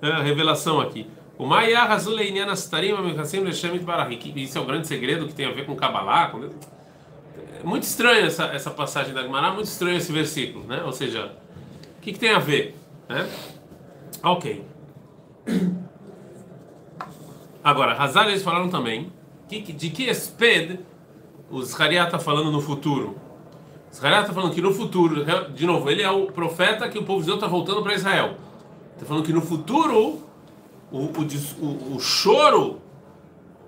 ah, 0.00 0.22
revelação 0.22 0.80
aqui? 0.80 1.06
O 1.36 1.44
Maya 1.44 1.82
Hazul 1.82 2.14
Leinian 2.14 2.46
Astarim 2.50 2.92
Amikassim 2.92 3.40
Leshemit 3.40 3.84
Barahi. 3.84 4.16
Que 4.16 4.40
Isso 4.42 4.56
é 4.56 4.60
o 4.60 4.64
grande 4.64 4.86
segredo 4.86 5.26
que 5.26 5.34
tem 5.34 5.44
a 5.46 5.52
ver 5.52 5.66
com 5.66 5.76
Kabbalah. 5.76 6.28
com- 6.28 6.42
É 6.44 7.64
muito 7.64 7.82
estranho 7.82 8.24
essa, 8.24 8.44
essa 8.46 8.70
passagem 8.70 9.12
da 9.12 9.22
Gemara, 9.22 9.50
muito 9.50 9.66
estranho 9.66 9.98
esse 9.98 10.10
versículo, 10.12 10.64
né? 10.66 10.82
Ou 10.84 10.92
seja, 10.92 11.32
o 11.98 12.00
que, 12.00 12.14
que 12.14 12.18
tem 12.18 12.30
a 12.30 12.38
ver? 12.38 12.74
Né? 13.06 13.28
Ok. 14.22 14.62
Agora, 17.62 17.94
Hazar 17.94 18.28
eles 18.28 18.42
falaram 18.42 18.68
também 18.68 19.12
que, 19.48 19.60
de 19.60 19.90
que 19.90 20.04
Esped 20.04 20.80
o 21.50 21.62
Zechariah 21.62 22.04
está 22.04 22.18
falando 22.18 22.50
no 22.50 22.60
futuro. 22.60 23.16
Zechariah 23.92 24.22
está 24.22 24.32
falando 24.32 24.54
que 24.54 24.62
no 24.62 24.72
futuro, 24.72 25.24
de 25.52 25.66
novo, 25.66 25.90
ele 25.90 26.02
é 26.02 26.10
o 26.10 26.26
profeta 26.26 26.88
que 26.88 26.98
o 26.98 27.04
povo 27.04 27.20
judeu 27.20 27.34
está 27.34 27.46
voltando 27.46 27.82
para 27.82 27.94
Israel. 27.94 28.36
Está 28.94 29.04
falando 29.04 29.24
que 29.24 29.32
no 29.32 29.40
futuro 29.42 30.20
o, 30.92 30.96
o, 30.98 31.08
o- 31.60 31.96
o 31.96 32.00
choro, 32.00 32.80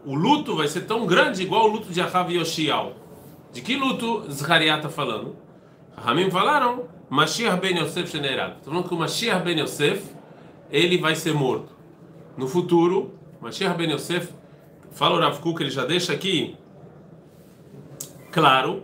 o 0.06 0.14
luto 0.14 0.56
vai 0.56 0.68
ser 0.68 0.82
tão 0.82 1.06
grande 1.06 1.42
igual 1.42 1.64
o 1.64 1.72
luto 1.72 1.92
de 1.92 2.00
Ahav 2.00 2.30
e 2.32 2.38
Yoshiao. 2.38 2.92
De 3.52 3.60
que 3.60 3.76
luto 3.76 4.30
Zechariah 4.30 4.76
está 4.76 4.88
falando? 4.88 5.36
Ramim 5.96 6.30
falaram, 6.30 6.84
Mashiach 7.10 7.60
ben 7.60 7.76
Yosef 7.78 8.10
Shenerag. 8.10 8.52
Está 8.58 8.70
falando 8.70 8.88
que 8.88 8.94
o 8.94 8.98
Mashiach 8.98 9.42
ben 9.44 9.58
Yosef, 9.58 10.02
ele 10.71 10.97
vai 10.97 11.15
ser 11.15 11.33
morto. 11.33 11.75
No 12.37 12.47
futuro, 12.47 13.13
Mashiach 13.41 13.77
ben 13.77 13.91
Yosef, 13.91 14.31
fala 14.91 15.15
o 15.15 15.19
Rav 15.19 15.39
Kuk, 15.39 15.61
ele 15.61 15.69
já 15.69 15.85
deixa 15.85 16.13
aqui 16.13 16.55
claro 18.31 18.83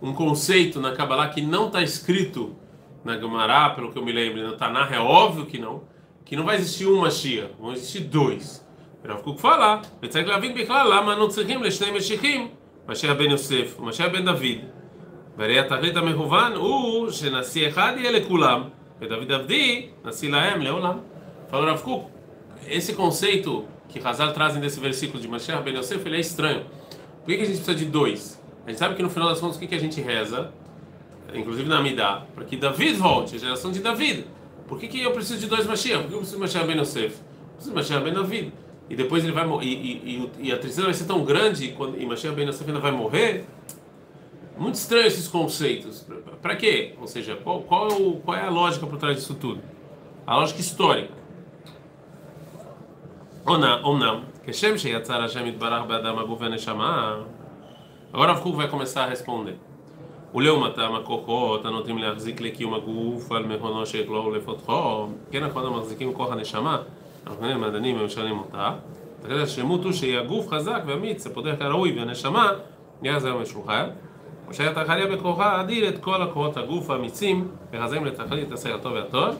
um 0.00 0.12
conceito 0.12 0.80
na 0.80 0.92
Kabbalah 0.92 1.28
que 1.28 1.40
não 1.40 1.66
está 1.66 1.82
escrito 1.82 2.54
na 3.04 3.18
Gemara, 3.18 3.70
pelo 3.70 3.92
que 3.92 3.98
eu 3.98 4.04
me 4.04 4.12
lembro, 4.12 4.46
no 4.46 4.56
Tanakh, 4.56 4.92
é 4.92 4.98
óbvio 4.98 5.46
que 5.46 5.58
não, 5.58 5.82
que 6.24 6.36
não 6.36 6.44
vai 6.44 6.56
existir 6.56 6.86
um 6.86 7.00
Mashiach, 7.00 7.54
vão 7.58 7.72
existir 7.72 8.00
dois. 8.00 8.64
O 9.02 9.08
Rav 9.08 9.22
Kuk 9.22 9.40
fala, 9.40 9.82
וצריך 10.02 10.28
להבין 10.28 10.54
בכלל 10.54 10.94
למה 10.94 11.12
אנו 11.12 11.28
צריכים 11.28 11.62
לשני 11.62 11.90
משיחים, 11.90 12.48
משיח 12.88 13.12
בן 13.16 13.30
יוסף 13.30 13.76
ומשיח 13.80 14.06
בן 14.12 14.24
דוד. 14.24 14.58
והרי 15.36 15.58
התכלית 15.58 15.96
המכוון 15.96 16.52
הוא 16.52 17.10
שנשיא 17.10 17.68
אחד 17.68 17.92
יהיה 17.96 18.10
לכולם, 18.12 18.62
ודוד 19.00 19.32
עבדי, 19.32 19.88
נשיא 20.04 20.30
להם 20.30 20.60
לעולם. 20.62 20.98
Fala 21.49 21.63
o 21.63 21.65
Rav 21.67 21.81
Kuk, 21.81 22.05
esse 22.67 22.93
conceito 22.93 23.65
que 23.87 23.99
Hazal 24.05 24.33
trazem 24.33 24.61
desse 24.61 24.79
versículo 24.79 25.21
de 25.21 25.27
Mashiach 25.27 25.63
ben 25.63 25.75
Yosef, 25.75 26.05
ele 26.05 26.17
é 26.17 26.19
estranho. 26.19 26.65
Por 27.23 27.25
que, 27.27 27.37
que 27.37 27.43
a 27.43 27.45
gente 27.45 27.55
precisa 27.57 27.75
de 27.75 27.85
dois? 27.85 28.39
A 28.65 28.69
gente 28.69 28.77
sabe 28.79 28.95
que 28.95 29.01
no 29.01 29.09
final 29.09 29.29
das 29.29 29.39
contas 29.39 29.55
o 29.57 29.59
que, 29.59 29.67
que 29.67 29.75
a 29.75 29.79
gente 29.79 29.99
reza, 29.99 30.51
inclusive 31.33 31.67
na 31.67 31.79
Amidá, 31.79 32.23
para 32.35 32.45
que 32.45 32.55
David 32.55 32.93
volte, 32.97 33.35
a 33.35 33.39
geração 33.39 33.71
de 33.71 33.79
David. 33.79 34.25
Por 34.67 34.79
que, 34.79 34.87
que 34.87 35.01
eu 35.01 35.11
preciso 35.11 35.39
de 35.39 35.47
dois 35.47 35.65
Mashiach? 35.65 36.03
Por 36.03 36.07
que 36.09 36.13
eu 36.13 36.19
preciso 36.19 36.35
de 36.37 36.41
Mashiach 36.41 36.67
ben 36.67 36.77
Yosef? 36.79 37.05
Eu 37.15 37.53
preciso 37.55 37.69
de 37.71 37.75
Mashiach 37.75 38.03
ben 38.03 38.13
David. 38.13 38.53
E 38.87 38.95
depois 38.95 39.23
ele 39.23 39.33
vai 39.33 39.47
e, 39.63 39.67
e, 39.67 40.29
e, 40.41 40.47
e 40.47 40.51
a 40.51 40.57
tristeza 40.57 40.83
vai 40.85 40.93
ser 40.93 41.05
tão 41.05 41.23
grande 41.23 41.69
quando, 41.69 41.99
e 41.99 42.05
Mashiach 42.05 42.35
ben 42.35 42.47
Yosef 42.47 42.67
ainda 42.67 42.79
vai 42.79 42.91
morrer. 42.91 43.45
Muito 44.57 44.75
estranho 44.75 45.07
esses 45.07 45.27
conceitos. 45.27 46.05
Para 46.41 46.55
quê? 46.55 46.93
Ou 46.99 47.07
seja, 47.07 47.35
qual, 47.37 47.61
qual, 47.61 47.87
é 47.89 47.93
o- 47.93 48.13
qual 48.23 48.37
é 48.37 48.43
a 48.45 48.49
lógica 48.49 48.85
por 48.85 48.97
trás 48.99 49.15
disso 49.17 49.33
tudo? 49.33 49.61
A 50.27 50.35
lógica 50.35 50.59
histórica. 50.61 51.17
אומנם, 53.47 54.15
כשם 54.43 54.77
שיצר 54.77 55.23
השם 55.23 55.45
יתברך 55.45 55.83
באדם 55.87 56.19
הגוף 56.19 56.41
והנשמה, 56.41 57.15
agora 58.13 58.17
הרב 58.17 58.39
קוק 58.39 58.55
a 58.61 59.13
responder. 59.13 59.69
ולעומתם 60.35 60.95
הכוחות 60.95 61.65
הנוטים 61.65 61.97
להחזיק 61.97 62.41
לקיום 62.41 62.73
הגוף 62.73 63.31
על 63.31 63.45
מהונו 63.45 63.85
שכלו 63.85 64.25
ולפותחו, 64.25 65.07
כן 65.31 65.43
נכון 65.43 65.65
המחזיקים 65.65 66.13
כוח 66.13 66.31
הנשמה, 66.31 66.77
אנחנו 67.27 67.45
נראה 67.45 67.57
מעדנים 67.57 68.01
ומשנים 68.01 68.39
אותה, 68.39 68.71
תגיד 69.21 69.37
השלמות 69.37 69.83
הוא 69.83 69.91
שיהיה 69.91 70.21
הגוף 70.21 70.47
חזק 70.47 70.81
ואמיץ, 70.85 71.27
הפותח 71.27 71.53
כראוי, 71.59 71.99
והנשמה 71.99 72.51
נהיה 73.01 73.19
זה 73.19 73.33
משוחרר, 73.33 73.89
ושהיה 74.49 74.73
תחליה 74.73 75.07
בכוחה 75.07 75.45
האדיר 75.45 75.89
את 75.89 75.99
כל 75.99 76.21
הכוחות 76.21 76.57
הגוף 76.57 76.89
האמיצים, 76.89 77.47
וחזרים 77.73 78.05
לתכלית 78.05 78.47
הטוב 78.75 78.93
והטוב, 78.93 79.35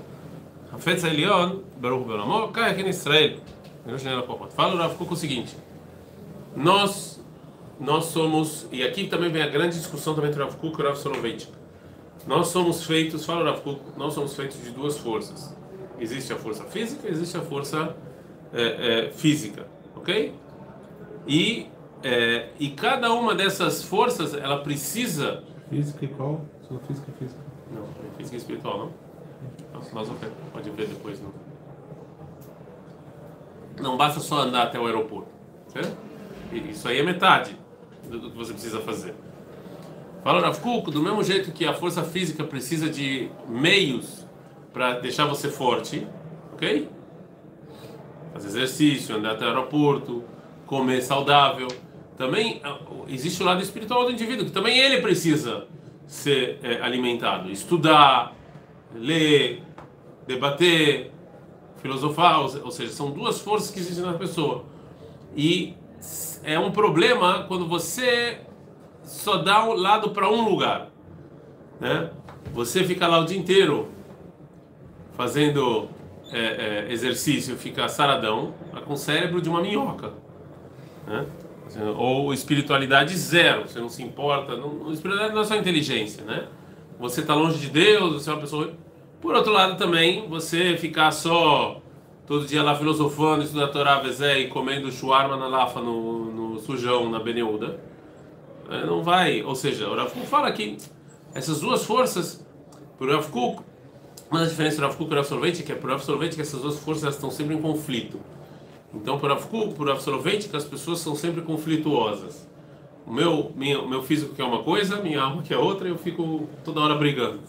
חפץ 0.72 1.03
העליון, 1.03 1.60
ברוך 1.82 2.08
בעולמו, 2.08 2.48
aqui 2.53 2.82
em 2.82 2.89
Israel. 2.89 3.58
Fala 4.55 4.75
o 4.75 4.77
Rav 4.77 4.95
Kuk 4.95 5.13
o 5.13 5.15
seguinte: 5.15 5.55
nós, 6.55 7.24
nós 7.79 8.05
somos, 8.05 8.67
e 8.71 8.83
aqui 8.83 9.07
também 9.07 9.31
vem 9.31 9.41
a 9.41 9.48
grande 9.48 9.77
discussão 9.77 10.13
também 10.13 10.29
entre 10.29 10.41
o 10.41 10.45
Rav 10.45 10.57
Kuk 10.57 10.79
e 10.79 10.81
o 10.81 10.86
Rav 10.86 10.98
Soloveitch. 10.98 11.48
Nós 12.27 12.48
somos 12.48 12.83
feitos, 12.83 13.25
fala 13.25 13.41
o 13.41 13.45
Rav 13.45 13.62
Kuk, 13.62 13.98
nós 13.98 14.13
somos 14.13 14.36
feitos 14.36 14.62
de 14.62 14.71
duas 14.71 14.98
forças. 14.98 15.55
Existe 16.00 16.31
a 16.31 16.36
força 16.36 16.63
física, 16.65 17.07
existe 17.07 17.38
a 17.38 17.41
força 17.41 17.95
é, 18.53 19.07
é, 19.07 19.12
física, 19.12 19.67
ok? 19.95 20.33
E, 21.27 21.67
é, 22.03 22.50
e 22.59 22.69
cada 22.69 23.13
uma 23.13 23.36
dessas 23.36 23.83
forças, 23.83 24.33
ela 24.33 24.59
precisa. 24.59 25.43
Física 25.69 26.05
e 26.05 26.07
qual? 26.07 26.45
Sua 26.67 26.79
física 26.79 27.12
e 27.15 27.19
física. 27.19 27.41
Não, 27.71 27.83
física 28.17 28.36
e 28.36 28.39
espiritual, 28.39 28.79
não? 28.79 29.09
Mas 29.93 30.09
ok, 30.09 30.29
pode 30.51 30.69
ver 30.71 30.88
depois, 30.88 31.21
não. 31.21 31.49
Não 33.81 33.98
basta 33.98 34.19
só 34.19 34.39
andar 34.39 34.63
até 34.63 34.79
o 34.79 34.86
aeroporto, 34.86 35.29
certo? 35.67 35.95
E 36.51 36.71
Isso 36.71 36.88
aí 36.88 37.00
é 37.00 37.03
metade 37.03 37.55
do 38.09 38.31
que 38.31 38.38
você 38.38 38.53
precisa 38.53 38.79
fazer. 38.79 39.13
Fala 40.24 40.41
Rav 40.41 40.59
do 40.91 41.01
mesmo 41.01 41.24
jeito 41.24 41.51
que 41.51 41.65
a 41.65 41.74
força 41.74 42.03
física 42.03 42.43
precisa 42.43 42.89
de 42.89 43.29
meios 43.48 44.27
para 44.74 45.00
deixar 45.00 45.25
você 45.25 45.50
forte, 45.50 46.05
ok? 46.53 46.89
Fazer 48.33 48.48
exercício, 48.48 49.15
andar 49.15 49.31
até 49.31 49.45
o 49.45 49.48
aeroporto, 49.48 50.24
comer 50.65 51.01
saudável. 51.01 51.67
Também 52.17 52.59
ah, 52.63 52.77
existe 53.07 53.41
o 53.41 53.45
lado 53.45 53.62
espiritual 53.62 54.05
do 54.05 54.12
indivíduo, 54.12 54.45
que 54.45 54.51
também 54.51 54.77
ele 54.77 55.01
precisa 55.01 55.67
ser 56.05 56.59
eh, 56.63 56.79
alimentado. 56.81 57.50
Estudar, 57.50 58.36
ler, 58.93 59.63
debater, 60.27 61.12
filosofar, 61.81 62.41
ou 62.41 62.50
se- 62.50 62.59
ou 62.59 62.71
seja, 62.71 62.91
são 62.91 63.12
duas 63.12 63.39
forças 63.39 63.71
que 63.71 63.79
existem 63.79 64.05
na 64.05 64.13
pessoa. 64.13 64.63
E 65.36 65.74
é 66.43 66.57
um 66.57 66.71
problema 66.71 67.45
quando 67.48 67.67
você 67.67 68.39
só 69.03 69.38
dá 69.38 69.65
o 69.65 69.74
lado 69.74 70.12
para 70.12 70.29
um 70.29 70.48
lugar, 70.48 70.89
né? 71.79 72.12
Você 72.53 72.83
fica 72.83 73.07
lá 73.07 73.19
o 73.19 73.25
dia 73.25 73.38
inteiro 73.38 73.89
fazendo 75.13 75.88
é, 76.31 76.86
é, 76.88 76.91
exercício, 76.91 77.57
fica 77.57 77.88
saradão, 77.89 78.53
tá 78.71 78.81
com 78.81 78.93
o 78.93 78.98
cérebro 78.98 79.41
de 79.41 79.50
uma 79.50 79.62
minhoca, 79.62 80.13
né? 81.07 81.25
Ou 81.98 82.33
espiritualidade 82.33 83.15
zero, 83.15 83.67
você 83.67 83.79
não 83.79 83.89
se 83.89 84.01
importa, 84.03 84.55
não, 84.55 84.91
espiritualidade 84.91 85.33
não 85.33 85.41
é 85.41 85.45
só 85.45 85.55
inteligência, 85.55 86.24
né? 86.24 86.48
Você 87.00 87.21
está 87.21 87.33
longe 87.36 87.59
de 87.59 87.69
Deus, 87.69 88.13
você 88.24 88.29
é 88.29 88.33
uma 88.33 88.41
pessoa. 88.41 88.74
Por 89.21 89.35
outro 89.35 89.51
lado, 89.51 89.77
também, 89.77 90.27
você 90.29 90.77
ficar 90.77 91.11
só 91.11 91.81
todo 92.25 92.45
dia 92.45 92.63
lá 92.63 92.75
filosofando, 92.75 93.43
estudando 93.43 93.69
a 93.69 93.71
Torá, 93.71 93.99
Vezé 93.99 94.39
e 94.39 94.47
comendo 94.47 94.91
shawarma 94.91 95.35
na 95.35 95.47
Lafa, 95.47 95.81
no, 95.81 96.31
no 96.31 96.59
sujão, 96.59 97.09
na 97.09 97.19
Beneuda, 97.19 97.79
é, 98.69 98.85
não 98.85 99.03
vai. 99.03 99.41
Ou 99.43 99.55
seja, 99.55 99.89
o 99.89 99.95
Rav 99.95 100.11
Kuk 100.11 100.27
fala 100.27 100.51
que 100.51 100.77
essas 101.33 101.59
duas 101.59 101.83
forças, 101.83 102.45
por 102.97 103.09
Rav 103.09 103.27
Kuk, 103.29 103.61
uma 104.29 104.41
das 104.41 104.51
diferenças 104.51 104.79
do 104.79 104.85
Rav 104.85 104.95
Kuk 104.95 105.07
e 105.07 105.09
do 105.09 105.15
Rav 105.15 105.47
é 105.47 105.51
que 105.51 105.75
por 105.75 105.89
Rav 105.89 106.03
Soloveitch 106.03 106.35
que 106.35 106.41
essas 106.41 106.61
duas 106.61 106.77
forças 106.79 107.15
estão 107.15 107.31
sempre 107.31 107.55
em 107.55 107.61
conflito. 107.61 108.19
Então, 108.93 109.17
Rav 109.17 109.47
Kuk, 109.47 109.73
por 109.73 109.88
Rav 109.88 109.99
Soloveitch, 109.99 110.49
que 110.49 110.55
as 110.55 110.65
pessoas 110.65 110.99
são 110.99 111.15
sempre 111.15 111.41
conflituosas. 111.41 112.47
O 113.07 113.11
meu, 113.11 113.51
minha, 113.55 113.79
o 113.79 113.89
meu 113.89 114.03
físico 114.03 114.35
quer 114.35 114.43
uma 114.43 114.63
coisa, 114.63 115.01
minha 115.01 115.21
alma 115.21 115.41
quer 115.41 115.57
outra, 115.57 115.88
e 115.88 115.91
eu 115.91 115.97
fico 115.97 116.47
toda 116.63 116.79
hora 116.79 116.93
brigando. 116.93 117.39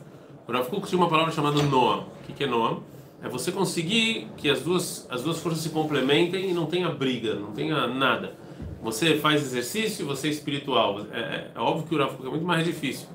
O 0.50 0.52
Rav 0.52 0.68
Kuk 0.68 0.88
tinha 0.88 1.00
uma 1.00 1.08
palavra 1.08 1.30
chamada 1.32 1.62
Noam. 1.62 2.06
O 2.28 2.32
que 2.32 2.42
é 2.42 2.46
Noam? 2.48 2.82
É 3.22 3.28
você 3.28 3.52
conseguir 3.52 4.26
que 4.36 4.50
as 4.50 4.60
duas, 4.60 5.06
as 5.08 5.22
duas 5.22 5.38
forças 5.38 5.62
se 5.62 5.68
complementem 5.68 6.50
e 6.50 6.52
não 6.52 6.66
tenha 6.66 6.88
briga, 6.88 7.36
não 7.36 7.52
tenha 7.52 7.86
nada. 7.86 8.34
Você 8.82 9.16
faz 9.18 9.42
exercício, 9.42 10.04
você 10.04 10.26
é 10.26 10.30
espiritual. 10.32 11.02
É, 11.12 11.18
é- 11.20 11.50
é 11.54 11.60
óbvio 11.60 11.86
que 11.86 11.94
o 11.94 11.98
Rav 11.98 12.16
Kuk 12.16 12.26
é 12.26 12.30
muito 12.30 12.44
mais 12.44 12.64
difícil 12.64 13.06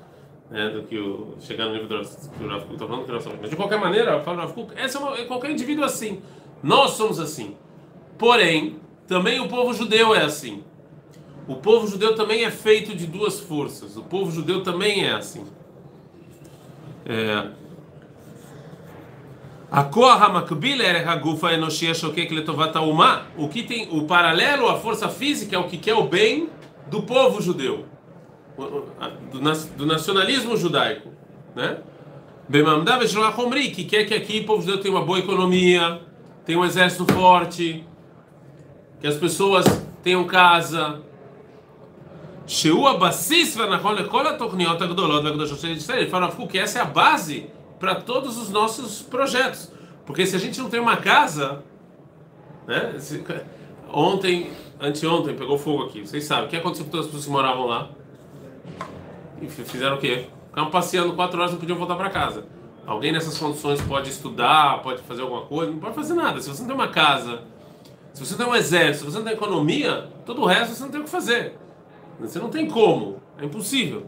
né, 0.50 0.70
do 0.70 0.84
que 0.84 0.96
o, 0.98 1.34
chegar 1.40 1.66
no 1.66 1.72
nível 1.74 1.88
do 1.88 2.08
que 2.08 2.42
o 2.42 2.48
Rav 2.48 2.62
Kuk 2.62 2.72
está 2.72 2.86
falando. 2.86 3.04
que 3.04 3.10
o 3.10 3.12
Rav 3.12 3.22
Soloveitch. 3.22 3.42
Mas 3.42 3.50
de 3.50 3.56
qualquer 3.56 3.78
maneira, 3.80 4.12
eu 4.12 4.22
falo 4.22 4.38
Rav 4.38 4.54
Kuk, 4.54 4.72
essa 4.74 4.96
é 4.96 5.00
uma, 5.02 5.16
qualquer 5.26 5.50
indivíduo 5.50 5.84
é 5.84 5.88
assim. 5.88 6.22
Nós 6.62 6.92
somos 6.92 7.20
assim. 7.20 7.54
Porém, 8.16 8.76
também 9.06 9.40
o 9.40 9.48
povo 9.48 9.74
judeu 9.74 10.14
é 10.14 10.24
assim. 10.24 10.64
O 11.46 11.56
povo 11.56 11.86
judeu 11.86 12.14
também 12.14 12.46
é 12.46 12.50
feito 12.50 12.96
de 12.96 13.06
duas 13.06 13.40
forças. 13.40 13.94
O 13.98 14.02
povo 14.02 14.30
judeu 14.30 14.62
também 14.62 15.04
é 15.04 15.12
assim. 15.12 15.44
É... 17.08 17.46
A 19.70 19.82
Koah 19.84 20.28
Makbil 20.28 20.80
er 20.80 21.08
Hagufa 21.08 21.52
Enoshia 21.52 21.92
Shokek 21.92 22.32
Letovat 22.32 22.74
Uma. 22.76 23.22
O 23.36 23.48
que 23.48 23.62
tem 23.62 23.88
o 23.90 24.06
paralelo 24.06 24.68
à 24.68 24.76
força 24.78 25.08
física 25.08 25.56
é 25.56 25.58
o 25.58 25.64
que 25.64 25.76
quer 25.76 25.94
o 25.94 26.04
bem 26.04 26.48
do 26.88 27.02
povo 27.02 27.42
judeu, 27.42 27.84
a- 29.00 29.08
do, 29.76 29.86
nacionalismo 29.86 30.56
judaico, 30.56 31.10
né? 31.54 31.78
Bemamdav 32.48 33.02
Eshloach 33.02 33.40
Omri, 33.40 33.70
que 33.72 33.84
quer 33.84 34.04
que 34.04 34.14
aqui 34.14 34.40
o 34.40 34.44
povo 34.46 34.62
judeu 34.62 34.80
tenha 34.80 34.94
uma 34.94 35.04
boa 35.04 35.18
economia, 35.18 36.00
tenha 36.44 36.58
um 36.58 36.64
exército 36.64 37.04
forte, 37.12 37.84
que 39.00 39.06
as 39.06 39.16
pessoas 39.16 39.64
tenham 40.02 40.24
casa. 40.24 41.02
Sheu 42.46 42.86
Abassis 42.86 43.56
Venachon 43.56 43.90
Lekola 43.90 44.34
Torniot 44.34 44.82
Agdolot 44.82 45.22
Vagdoshot 45.22 45.58
Shel 45.58 45.72
Israel. 45.72 46.02
Ele 46.02 46.10
fala 46.10 46.30
que 46.30 46.58
essa 46.58 46.78
é 46.78 46.82
a 46.82 46.84
base 46.84 47.50
para 47.78 47.96
todos 47.96 48.38
os 48.38 48.50
nossos 48.50 49.02
projetos. 49.02 49.72
Porque 50.04 50.24
se 50.24 50.36
a 50.36 50.38
gente 50.38 50.60
não 50.60 50.70
tem 50.70 50.78
uma 50.78 50.96
casa, 50.96 51.62
né? 52.66 52.94
Ontem, 53.92 54.50
anteontem, 54.80 55.34
pegou 55.34 55.58
fogo 55.58 55.84
aqui. 55.84 56.06
Vocês 56.06 56.24
sabem, 56.24 56.46
o 56.46 56.48
que 56.48 56.56
aconteceu 56.56 56.84
com 56.84 56.92
todos 56.92 57.14
as 57.14 57.24
que 57.24 57.30
moravam 57.30 57.66
lá? 57.66 57.90
E 59.42 59.48
fizeram 59.48 59.96
o 59.96 59.98
quê? 59.98 60.26
Ficaram 60.48 60.70
passeando 60.70 61.12
quatro 61.14 61.38
horas 61.38 61.52
não 61.52 61.58
podiam 61.58 61.76
voltar 61.76 61.96
para 61.96 62.08
casa. 62.08 62.46
Alguém 62.86 63.12
nessas 63.12 63.36
condições 63.36 63.80
pode 63.82 64.10
estudar, 64.10 64.80
pode 64.82 65.02
fazer 65.02 65.22
alguma 65.22 65.42
coisa, 65.42 65.72
não 65.72 65.78
pode 65.78 65.94
fazer 65.94 66.14
nada. 66.14 66.40
Se 66.40 66.48
você 66.48 66.60
não 66.60 66.68
tem 66.68 66.76
uma 66.76 66.88
casa, 66.88 67.42
se 68.14 68.24
você 68.24 68.32
não 68.32 68.44
tem 68.44 68.54
um 68.54 68.56
exército, 68.56 69.04
se 69.04 69.10
você 69.10 69.18
não 69.18 69.24
tem 69.24 69.34
economia, 69.34 70.08
todo 70.24 70.42
o 70.42 70.46
resto 70.46 70.74
você 70.74 70.82
não 70.84 70.90
tem 70.90 71.00
o 71.00 71.04
que 71.04 71.10
fazer. 71.10 71.58
Você 72.20 72.38
não 72.38 72.48
tem 72.48 72.66
como, 72.66 73.20
é 73.38 73.44
impossível. 73.44 74.06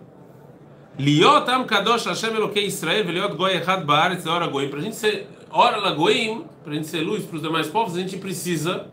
Liot 0.98 1.48
am 1.50 1.64
kadosh 1.64 2.06
Hashem 2.06 2.34
Elokei 2.34 2.66
Israel, 2.66 3.04
veliot 3.04 3.36
goi 3.36 3.56
echad 3.56 3.84
baaretz, 3.84 4.26
ora 4.26 4.46
goim. 4.46 4.68
Para 4.68 4.80
a 4.80 4.82
gente 4.82 4.96
ser 4.96 5.28
ora 5.50 5.78
lagoim, 5.78 6.44
para 6.62 6.72
a 6.72 6.76
gente 6.76 6.88
ser 6.88 7.00
luz 7.00 7.24
para 7.24 7.36
os 7.36 7.42
demais 7.42 7.68
povos, 7.68 7.96
a 7.96 8.00
gente 8.00 8.16
precisa 8.16 8.86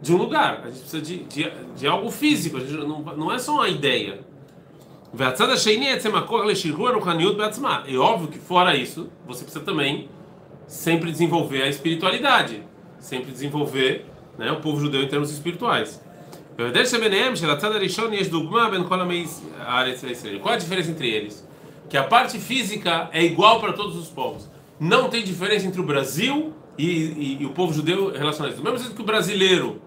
de 0.00 0.12
um 0.12 0.16
lugar, 0.16 0.62
a 0.64 0.70
gente 0.70 0.80
precisa 0.80 1.00
de, 1.00 1.18
de, 1.24 1.52
de 1.76 1.86
algo 1.86 2.10
físico, 2.10 2.56
a 2.56 2.60
gente 2.60 2.72
não, 2.72 3.00
não 3.00 3.32
é 3.32 3.38
só 3.38 3.54
uma 3.54 3.68
ideia. 3.68 4.20
E 5.14 5.16
é 7.94 7.98
óbvio 7.98 8.28
que 8.28 8.38
fora 8.38 8.74
isso, 8.74 9.10
você 9.26 9.44
precisa 9.44 9.64
também 9.64 10.08
sempre 10.66 11.12
desenvolver 11.12 11.62
a 11.62 11.68
espiritualidade, 11.68 12.62
sempre 12.98 13.30
desenvolver 13.30 14.06
né, 14.38 14.50
o 14.50 14.60
povo 14.60 14.80
judeu 14.80 15.02
em 15.02 15.08
termos 15.08 15.30
espirituais. 15.30 16.02
Qual 20.40 20.52
é 20.52 20.56
a 20.56 20.60
diferença 20.60 20.90
entre 20.90 21.08
eles? 21.08 21.48
Que 21.88 21.96
a 21.96 22.04
parte 22.04 22.38
física 22.38 23.08
é 23.12 23.22
igual 23.24 23.60
para 23.60 23.72
todos 23.72 23.96
os 23.96 24.08
povos. 24.08 24.50
Não 24.78 25.08
tem 25.08 25.22
diferença 25.22 25.66
entre 25.66 25.80
o 25.80 25.84
Brasil 25.84 26.52
e, 26.76 26.86
e, 26.86 27.36
e 27.40 27.46
o 27.46 27.50
povo 27.50 27.72
judeu 27.72 28.10
relacionado 28.10 28.50
a 28.50 28.54
isso. 28.54 28.62
Do 28.62 28.64
mesmo 28.64 28.78
jeito 28.78 28.94
que 28.94 29.02
o 29.02 29.04
brasileiro 29.04 29.80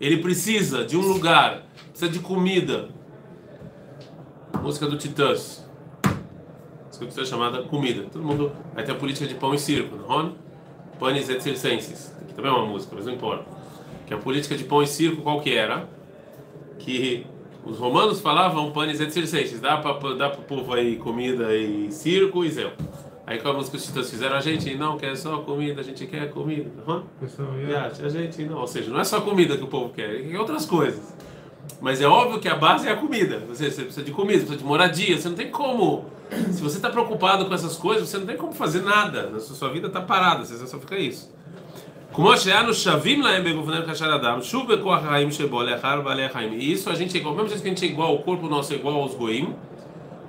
ele 0.00 0.18
precisa 0.18 0.84
de 0.84 0.96
um 0.96 1.00
lugar, 1.00 1.66
precisa 1.90 2.10
de 2.10 2.18
comida. 2.18 2.88
Música 4.62 4.86
do 4.86 4.96
Titãs. 4.96 5.64
Música 6.86 7.04
do 7.04 7.10
Titãs 7.10 7.28
chamada 7.28 7.62
Comida. 7.62 8.06
Todo 8.12 8.24
mundo 8.24 8.52
vai 8.74 8.84
ter 8.84 8.92
a 8.92 8.94
política 8.94 9.26
de 9.26 9.34
pão 9.34 9.54
e 9.54 9.58
circo, 9.58 9.96
não 9.96 10.20
é? 10.20 10.32
Panis 10.98 11.28
et 11.28 11.40
circenses. 11.42 12.14
Também 12.34 12.50
é 12.50 12.54
uma 12.54 12.66
música, 12.66 12.94
mas 12.94 13.06
não 13.06 13.12
importa. 13.12 13.53
Que 14.06 14.14
a 14.14 14.18
política 14.18 14.56
de 14.56 14.64
pão 14.64 14.82
e 14.82 14.86
circo 14.86 15.22
qual 15.22 15.40
que 15.40 15.54
era? 15.54 15.88
Que 16.78 17.26
os 17.64 17.78
romanos 17.78 18.20
falavam 18.20 18.70
panis 18.72 19.00
et 19.00 19.10
circenses. 19.10 19.60
Dá 19.60 19.78
para 19.78 20.14
dá 20.14 20.30
pro 20.30 20.42
povo 20.42 20.74
aí 20.74 20.96
comida 20.96 21.54
e 21.56 21.90
circo 21.90 22.44
e 22.44 22.50
zéu. 22.50 22.72
Aí 23.26 23.38
que 23.38 23.48
os 23.48 23.86
titãs 23.86 24.10
fizeram? 24.10 24.36
A 24.36 24.40
gente 24.40 24.74
não 24.76 24.98
quer 24.98 25.16
só 25.16 25.38
comida, 25.38 25.80
a 25.80 25.84
gente 25.84 26.06
quer 26.06 26.30
comida. 26.30 26.70
Pessoal, 27.18 27.48
A 28.02 28.08
gente 28.08 28.44
não. 28.44 28.58
Ou 28.58 28.66
seja, 28.66 28.90
não 28.90 29.00
é 29.00 29.04
só 29.04 29.20
comida 29.22 29.56
que 29.56 29.64
o 29.64 29.66
povo 29.66 29.94
quer, 29.94 30.30
é 30.30 30.38
outras 30.38 30.66
coisas. 30.66 31.14
Mas 31.80 32.02
é 32.02 32.06
óbvio 32.06 32.38
que 32.38 32.48
a 32.48 32.54
base 32.54 32.86
é 32.86 32.92
a 32.92 32.96
comida. 32.96 33.38
Você, 33.48 33.70
você 33.70 33.82
precisa 33.82 34.04
de 34.04 34.12
comida, 34.12 34.40
você 34.40 34.46
precisa 34.46 34.62
de 34.62 34.68
moradia. 34.68 35.18
Você 35.18 35.28
não 35.28 35.36
tem 35.36 35.50
como. 35.50 36.04
Se 36.52 36.62
você 36.62 36.76
está 36.76 36.90
preocupado 36.90 37.46
com 37.46 37.54
essas 37.54 37.76
coisas, 37.76 38.08
você 38.08 38.18
não 38.18 38.26
tem 38.26 38.36
como 38.36 38.52
fazer 38.52 38.82
nada. 38.82 39.32
A 39.34 39.40
sua 39.40 39.70
vida 39.70 39.86
está 39.86 40.02
parada, 40.02 40.44
você 40.44 40.66
só 40.66 40.78
fica 40.78 40.98
isso. 40.98 41.33
Como 42.14 42.36
Sheanu 42.36 42.72
Shavim 42.72 43.20
Laem 43.20 43.42
Begufanem 43.42 43.82
Kashar 43.82 44.08
Adam, 44.08 44.40
Shuv 44.40 44.68
Bekoach 44.68 45.04
Haim 45.04 45.32
Shebo 45.32 45.60
Lechar 45.60 46.00
Balei 46.00 46.30
Haim. 46.32 46.54
E 46.54 46.70
isso 46.70 46.88
a 46.88 46.94
gente 46.94 47.16
é 47.16 47.20
igual, 47.20 47.34
mesmo 47.34 47.48
que 47.48 47.54
a 47.54 47.68
gente 47.68 47.84
é 47.84 47.88
igual, 47.88 48.14
o 48.14 48.22
corpo 48.22 48.48
nosso 48.48 48.72
é 48.72 48.76
igual 48.76 49.02
aos 49.02 49.14
Goim, 49.14 49.52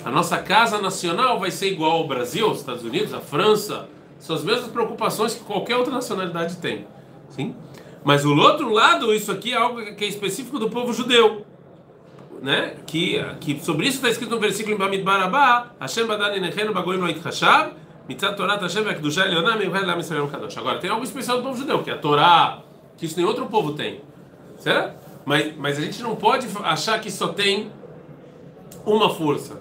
a 0.03 0.09
nossa 0.09 0.39
casa 0.39 0.81
nacional 0.81 1.39
vai 1.39 1.51
ser 1.51 1.71
igual 1.71 1.91
ao 1.91 2.07
Brasil, 2.07 2.47
aos 2.47 2.57
Estados 2.57 2.83
Unidos, 2.83 3.13
à 3.13 3.19
França, 3.21 3.87
são 4.17 4.35
as 4.35 4.43
mesmas 4.43 4.71
preocupações 4.71 5.35
que 5.35 5.43
qualquer 5.43 5.75
outra 5.77 5.93
nacionalidade 5.93 6.55
tem. 6.55 6.87
Sim? 7.29 7.55
Mas 8.03 8.25
o 8.25 8.35
outro 8.35 8.73
lado, 8.73 9.13
isso 9.13 9.31
aqui 9.31 9.53
é 9.53 9.57
algo 9.57 9.79
que 9.95 10.05
é 10.05 10.07
específico 10.07 10.57
do 10.57 10.71
povo 10.71 10.91
judeu. 10.91 11.45
Né? 12.41 12.77
Que, 12.87 13.23
que 13.39 13.63
sobre 13.63 13.85
isso 13.85 13.97
está 13.97 14.09
escrito 14.09 14.31
no 14.31 14.41
versículo 14.41 14.75
em 14.75 14.79
Bamid 14.79 15.03
Barabá, 15.03 15.71
Hashem 15.79 16.07
Badani 16.07 16.39
Nechenu 16.39 16.73
Bagoim 16.73 16.97
Loit 16.97 17.19
Hashab, 17.19 17.73
Agora, 20.59 20.79
tem 20.79 20.89
algo 20.89 21.03
especial 21.03 21.37
do 21.37 21.43
povo 21.43 21.57
judeu, 21.57 21.83
que 21.83 21.89
é 21.89 21.93
a 21.93 21.97
Torá, 21.97 22.61
que 22.97 23.05
isso 23.05 23.15
nenhum 23.17 23.29
outro 23.29 23.45
povo 23.47 23.73
tem. 23.73 24.01
Certo? 24.59 24.95
Mas, 25.25 25.55
mas 25.57 25.77
a 25.77 25.81
gente 25.81 26.01
não 26.03 26.15
pode 26.15 26.47
achar 26.63 26.99
que 27.01 27.11
só 27.11 27.29
tem 27.29 27.71
uma 28.85 29.09
força. 29.09 29.59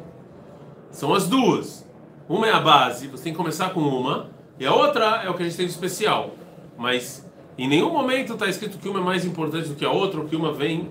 São 0.90 1.14
as 1.14 1.26
duas. 1.26 1.88
Uma 2.28 2.46
é 2.46 2.52
a 2.52 2.60
base, 2.60 3.08
você 3.08 3.24
tem 3.24 3.32
que 3.32 3.36
começar 3.36 3.70
com 3.70 3.80
uma, 3.80 4.30
e 4.58 4.64
a 4.64 4.74
outra 4.74 5.22
é 5.24 5.28
o 5.28 5.34
que 5.34 5.42
a 5.42 5.46
gente 5.46 5.56
tem 5.56 5.66
de 5.66 5.72
especial. 5.72 6.30
Mas 6.76 7.28
em 7.58 7.68
nenhum 7.68 7.92
momento 7.92 8.34
está 8.34 8.46
escrito 8.46 8.78
que 8.78 8.88
uma 8.88 9.00
é 9.00 9.02
mais 9.02 9.24
importante 9.24 9.68
do 9.68 9.74
que 9.74 9.84
a 9.84 9.90
outra, 9.90 10.20
ou 10.20 10.26
que 10.26 10.36
uma 10.36 10.52
vem 10.52 10.90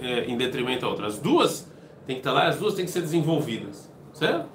é, 0.00 0.24
em 0.24 0.36
detrimento 0.36 0.82
da 0.82 0.88
outra. 0.88 1.06
As 1.06 1.18
duas 1.18 1.70
tem 2.06 2.16
que 2.16 2.20
estar 2.20 2.32
lá, 2.32 2.48
as 2.48 2.58
duas 2.58 2.74
têm 2.74 2.84
que 2.84 2.90
ser 2.90 3.00
desenvolvidas, 3.00 3.90
certo? 4.12 4.46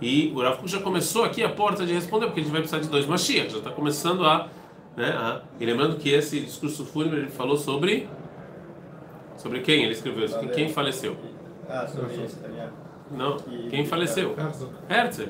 E 0.00 0.32
o 0.34 0.40
Rav 0.40 0.58
Kuk 0.58 0.70
já 0.70 0.80
começou 0.80 1.24
aqui 1.24 1.42
a 1.42 1.48
porta 1.48 1.84
de 1.84 1.92
responder, 1.92 2.26
porque 2.26 2.40
a 2.40 2.42
gente 2.42 2.52
vai 2.52 2.60
precisar 2.60 2.80
de 2.80 2.88
dois 2.88 3.06
Mashiach, 3.06 3.50
já 3.50 3.58
está 3.58 3.70
começando 3.70 4.24
a, 4.24 4.48
né, 4.96 5.08
a... 5.10 5.42
E 5.58 5.66
lembrando 5.66 5.96
que 5.96 6.10
esse 6.10 6.40
discurso 6.40 6.84
fúnebre 6.84 7.20
ele 7.20 7.30
falou 7.30 7.56
sobre 7.56 8.08
sobre 9.36 9.60
quem 9.60 9.84
ele 9.84 9.92
escreveu 9.92 10.24
isso, 10.24 10.38
quem 10.48 10.68
faleceu. 10.68 11.16
Ah, 11.68 11.86
sobre 11.86 12.14
isso, 12.24 12.36
tá? 12.38 12.48
Não, 13.10 13.36
quem 13.70 13.86
faleceu? 13.86 14.34
Herzl. 14.88 15.28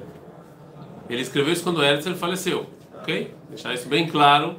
Ele 1.08 1.22
escreveu 1.22 1.52
isso 1.52 1.62
quando 1.62 1.82
Herzl 1.82 2.14
faleceu, 2.14 2.66
ok? 2.98 3.34
Deixar 3.48 3.74
isso 3.74 3.88
bem 3.88 4.06
claro 4.08 4.56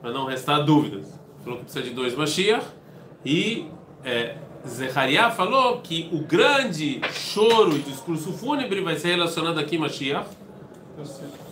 para 0.00 0.12
não 0.12 0.26
restar 0.26 0.64
dúvidas. 0.64 1.18
Falou 1.42 1.58
que 1.58 1.64
precisa 1.64 1.84
de 1.84 1.90
dois 1.90 2.14
Mashiach 2.14 2.64
e 3.24 3.66
é, 4.04 4.36
Zechariah 4.66 5.30
falou 5.30 5.80
que 5.80 6.08
o 6.10 6.20
grande 6.20 7.00
choro 7.12 7.76
e 7.76 7.80
discurso 7.80 8.32
fúnebre 8.32 8.80
vai 8.80 8.96
ser 8.96 9.08
relacionado 9.08 9.58
aqui 9.58 9.76
a 9.76 9.80
Mashiach. 9.80 10.28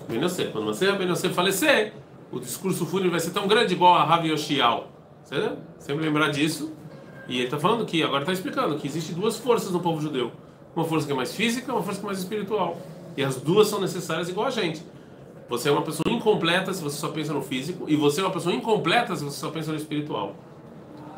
Ben 0.09 0.23
Yosef. 0.23 0.51
Quando 0.51 0.67
Mashiach 0.67 1.29
falecer, 1.35 1.93
o 2.31 2.41
discurso 2.41 2.87
fúnebre 2.87 3.11
vai 3.11 3.21
ser 3.21 3.33
tão 3.33 3.47
grande 3.47 3.75
igual 3.75 3.95
a 3.95 4.05
Rav 4.05 4.27
Yoshiao. 4.27 4.89
Sempre 5.79 6.05
lembrar 6.05 6.31
disso. 6.31 6.73
E 7.29 7.37
ele 7.37 7.45
está 7.45 7.59
falando 7.59 7.85
que, 7.85 8.03
agora 8.03 8.23
está 8.23 8.33
explicando, 8.33 8.77
que 8.77 8.87
existe 8.87 9.13
duas 9.13 9.37
forças 9.37 9.71
no 9.71 9.81
povo 9.81 10.01
judeu. 10.01 10.33
Uma 10.75 10.85
força 10.85 11.07
que 11.07 11.13
é 11.13 11.17
mais 11.17 11.35
física, 11.35 11.71
uma 11.71 11.83
força 11.83 12.01
que 12.01 12.07
é 12.07 12.09
mais 12.09 12.19
espiritual. 12.19 12.79
E 13.15 13.23
as 13.23 13.37
duas 13.37 13.69
são 13.69 13.79
necessárias 13.79 14.31
igual 14.31 14.47
a 14.47 14.51
gente. 14.51 14.83
Você 15.51 15.69
é 15.69 15.73
uma 15.73 15.83
pessoa 15.83 16.11
incompleta 16.11 16.73
se 16.73 16.83
você 16.83 16.97
só 16.97 17.09
pensa 17.09 17.35
no 17.35 17.43
físico, 17.43 17.85
e 17.87 17.95
você 17.95 18.23
é 18.23 18.25
uma 18.25 18.33
pessoa 18.33 18.55
incompleta 18.55 19.15
se 19.15 19.23
você 19.23 19.39
só 19.39 19.51
pensa 19.51 19.71
no 19.71 19.77
espiritual. 19.77 20.35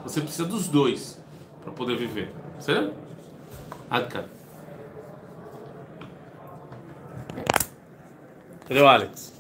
Você 0.03 0.21
precisa 0.21 0.45
dos 0.45 0.67
dois 0.67 1.23
para 1.65 1.73
poder 1.73 1.97
viver. 1.97 2.31
Certo? 2.61 2.93
Adka. 3.91 4.27
O 8.71 8.87
Alex? 8.87 9.34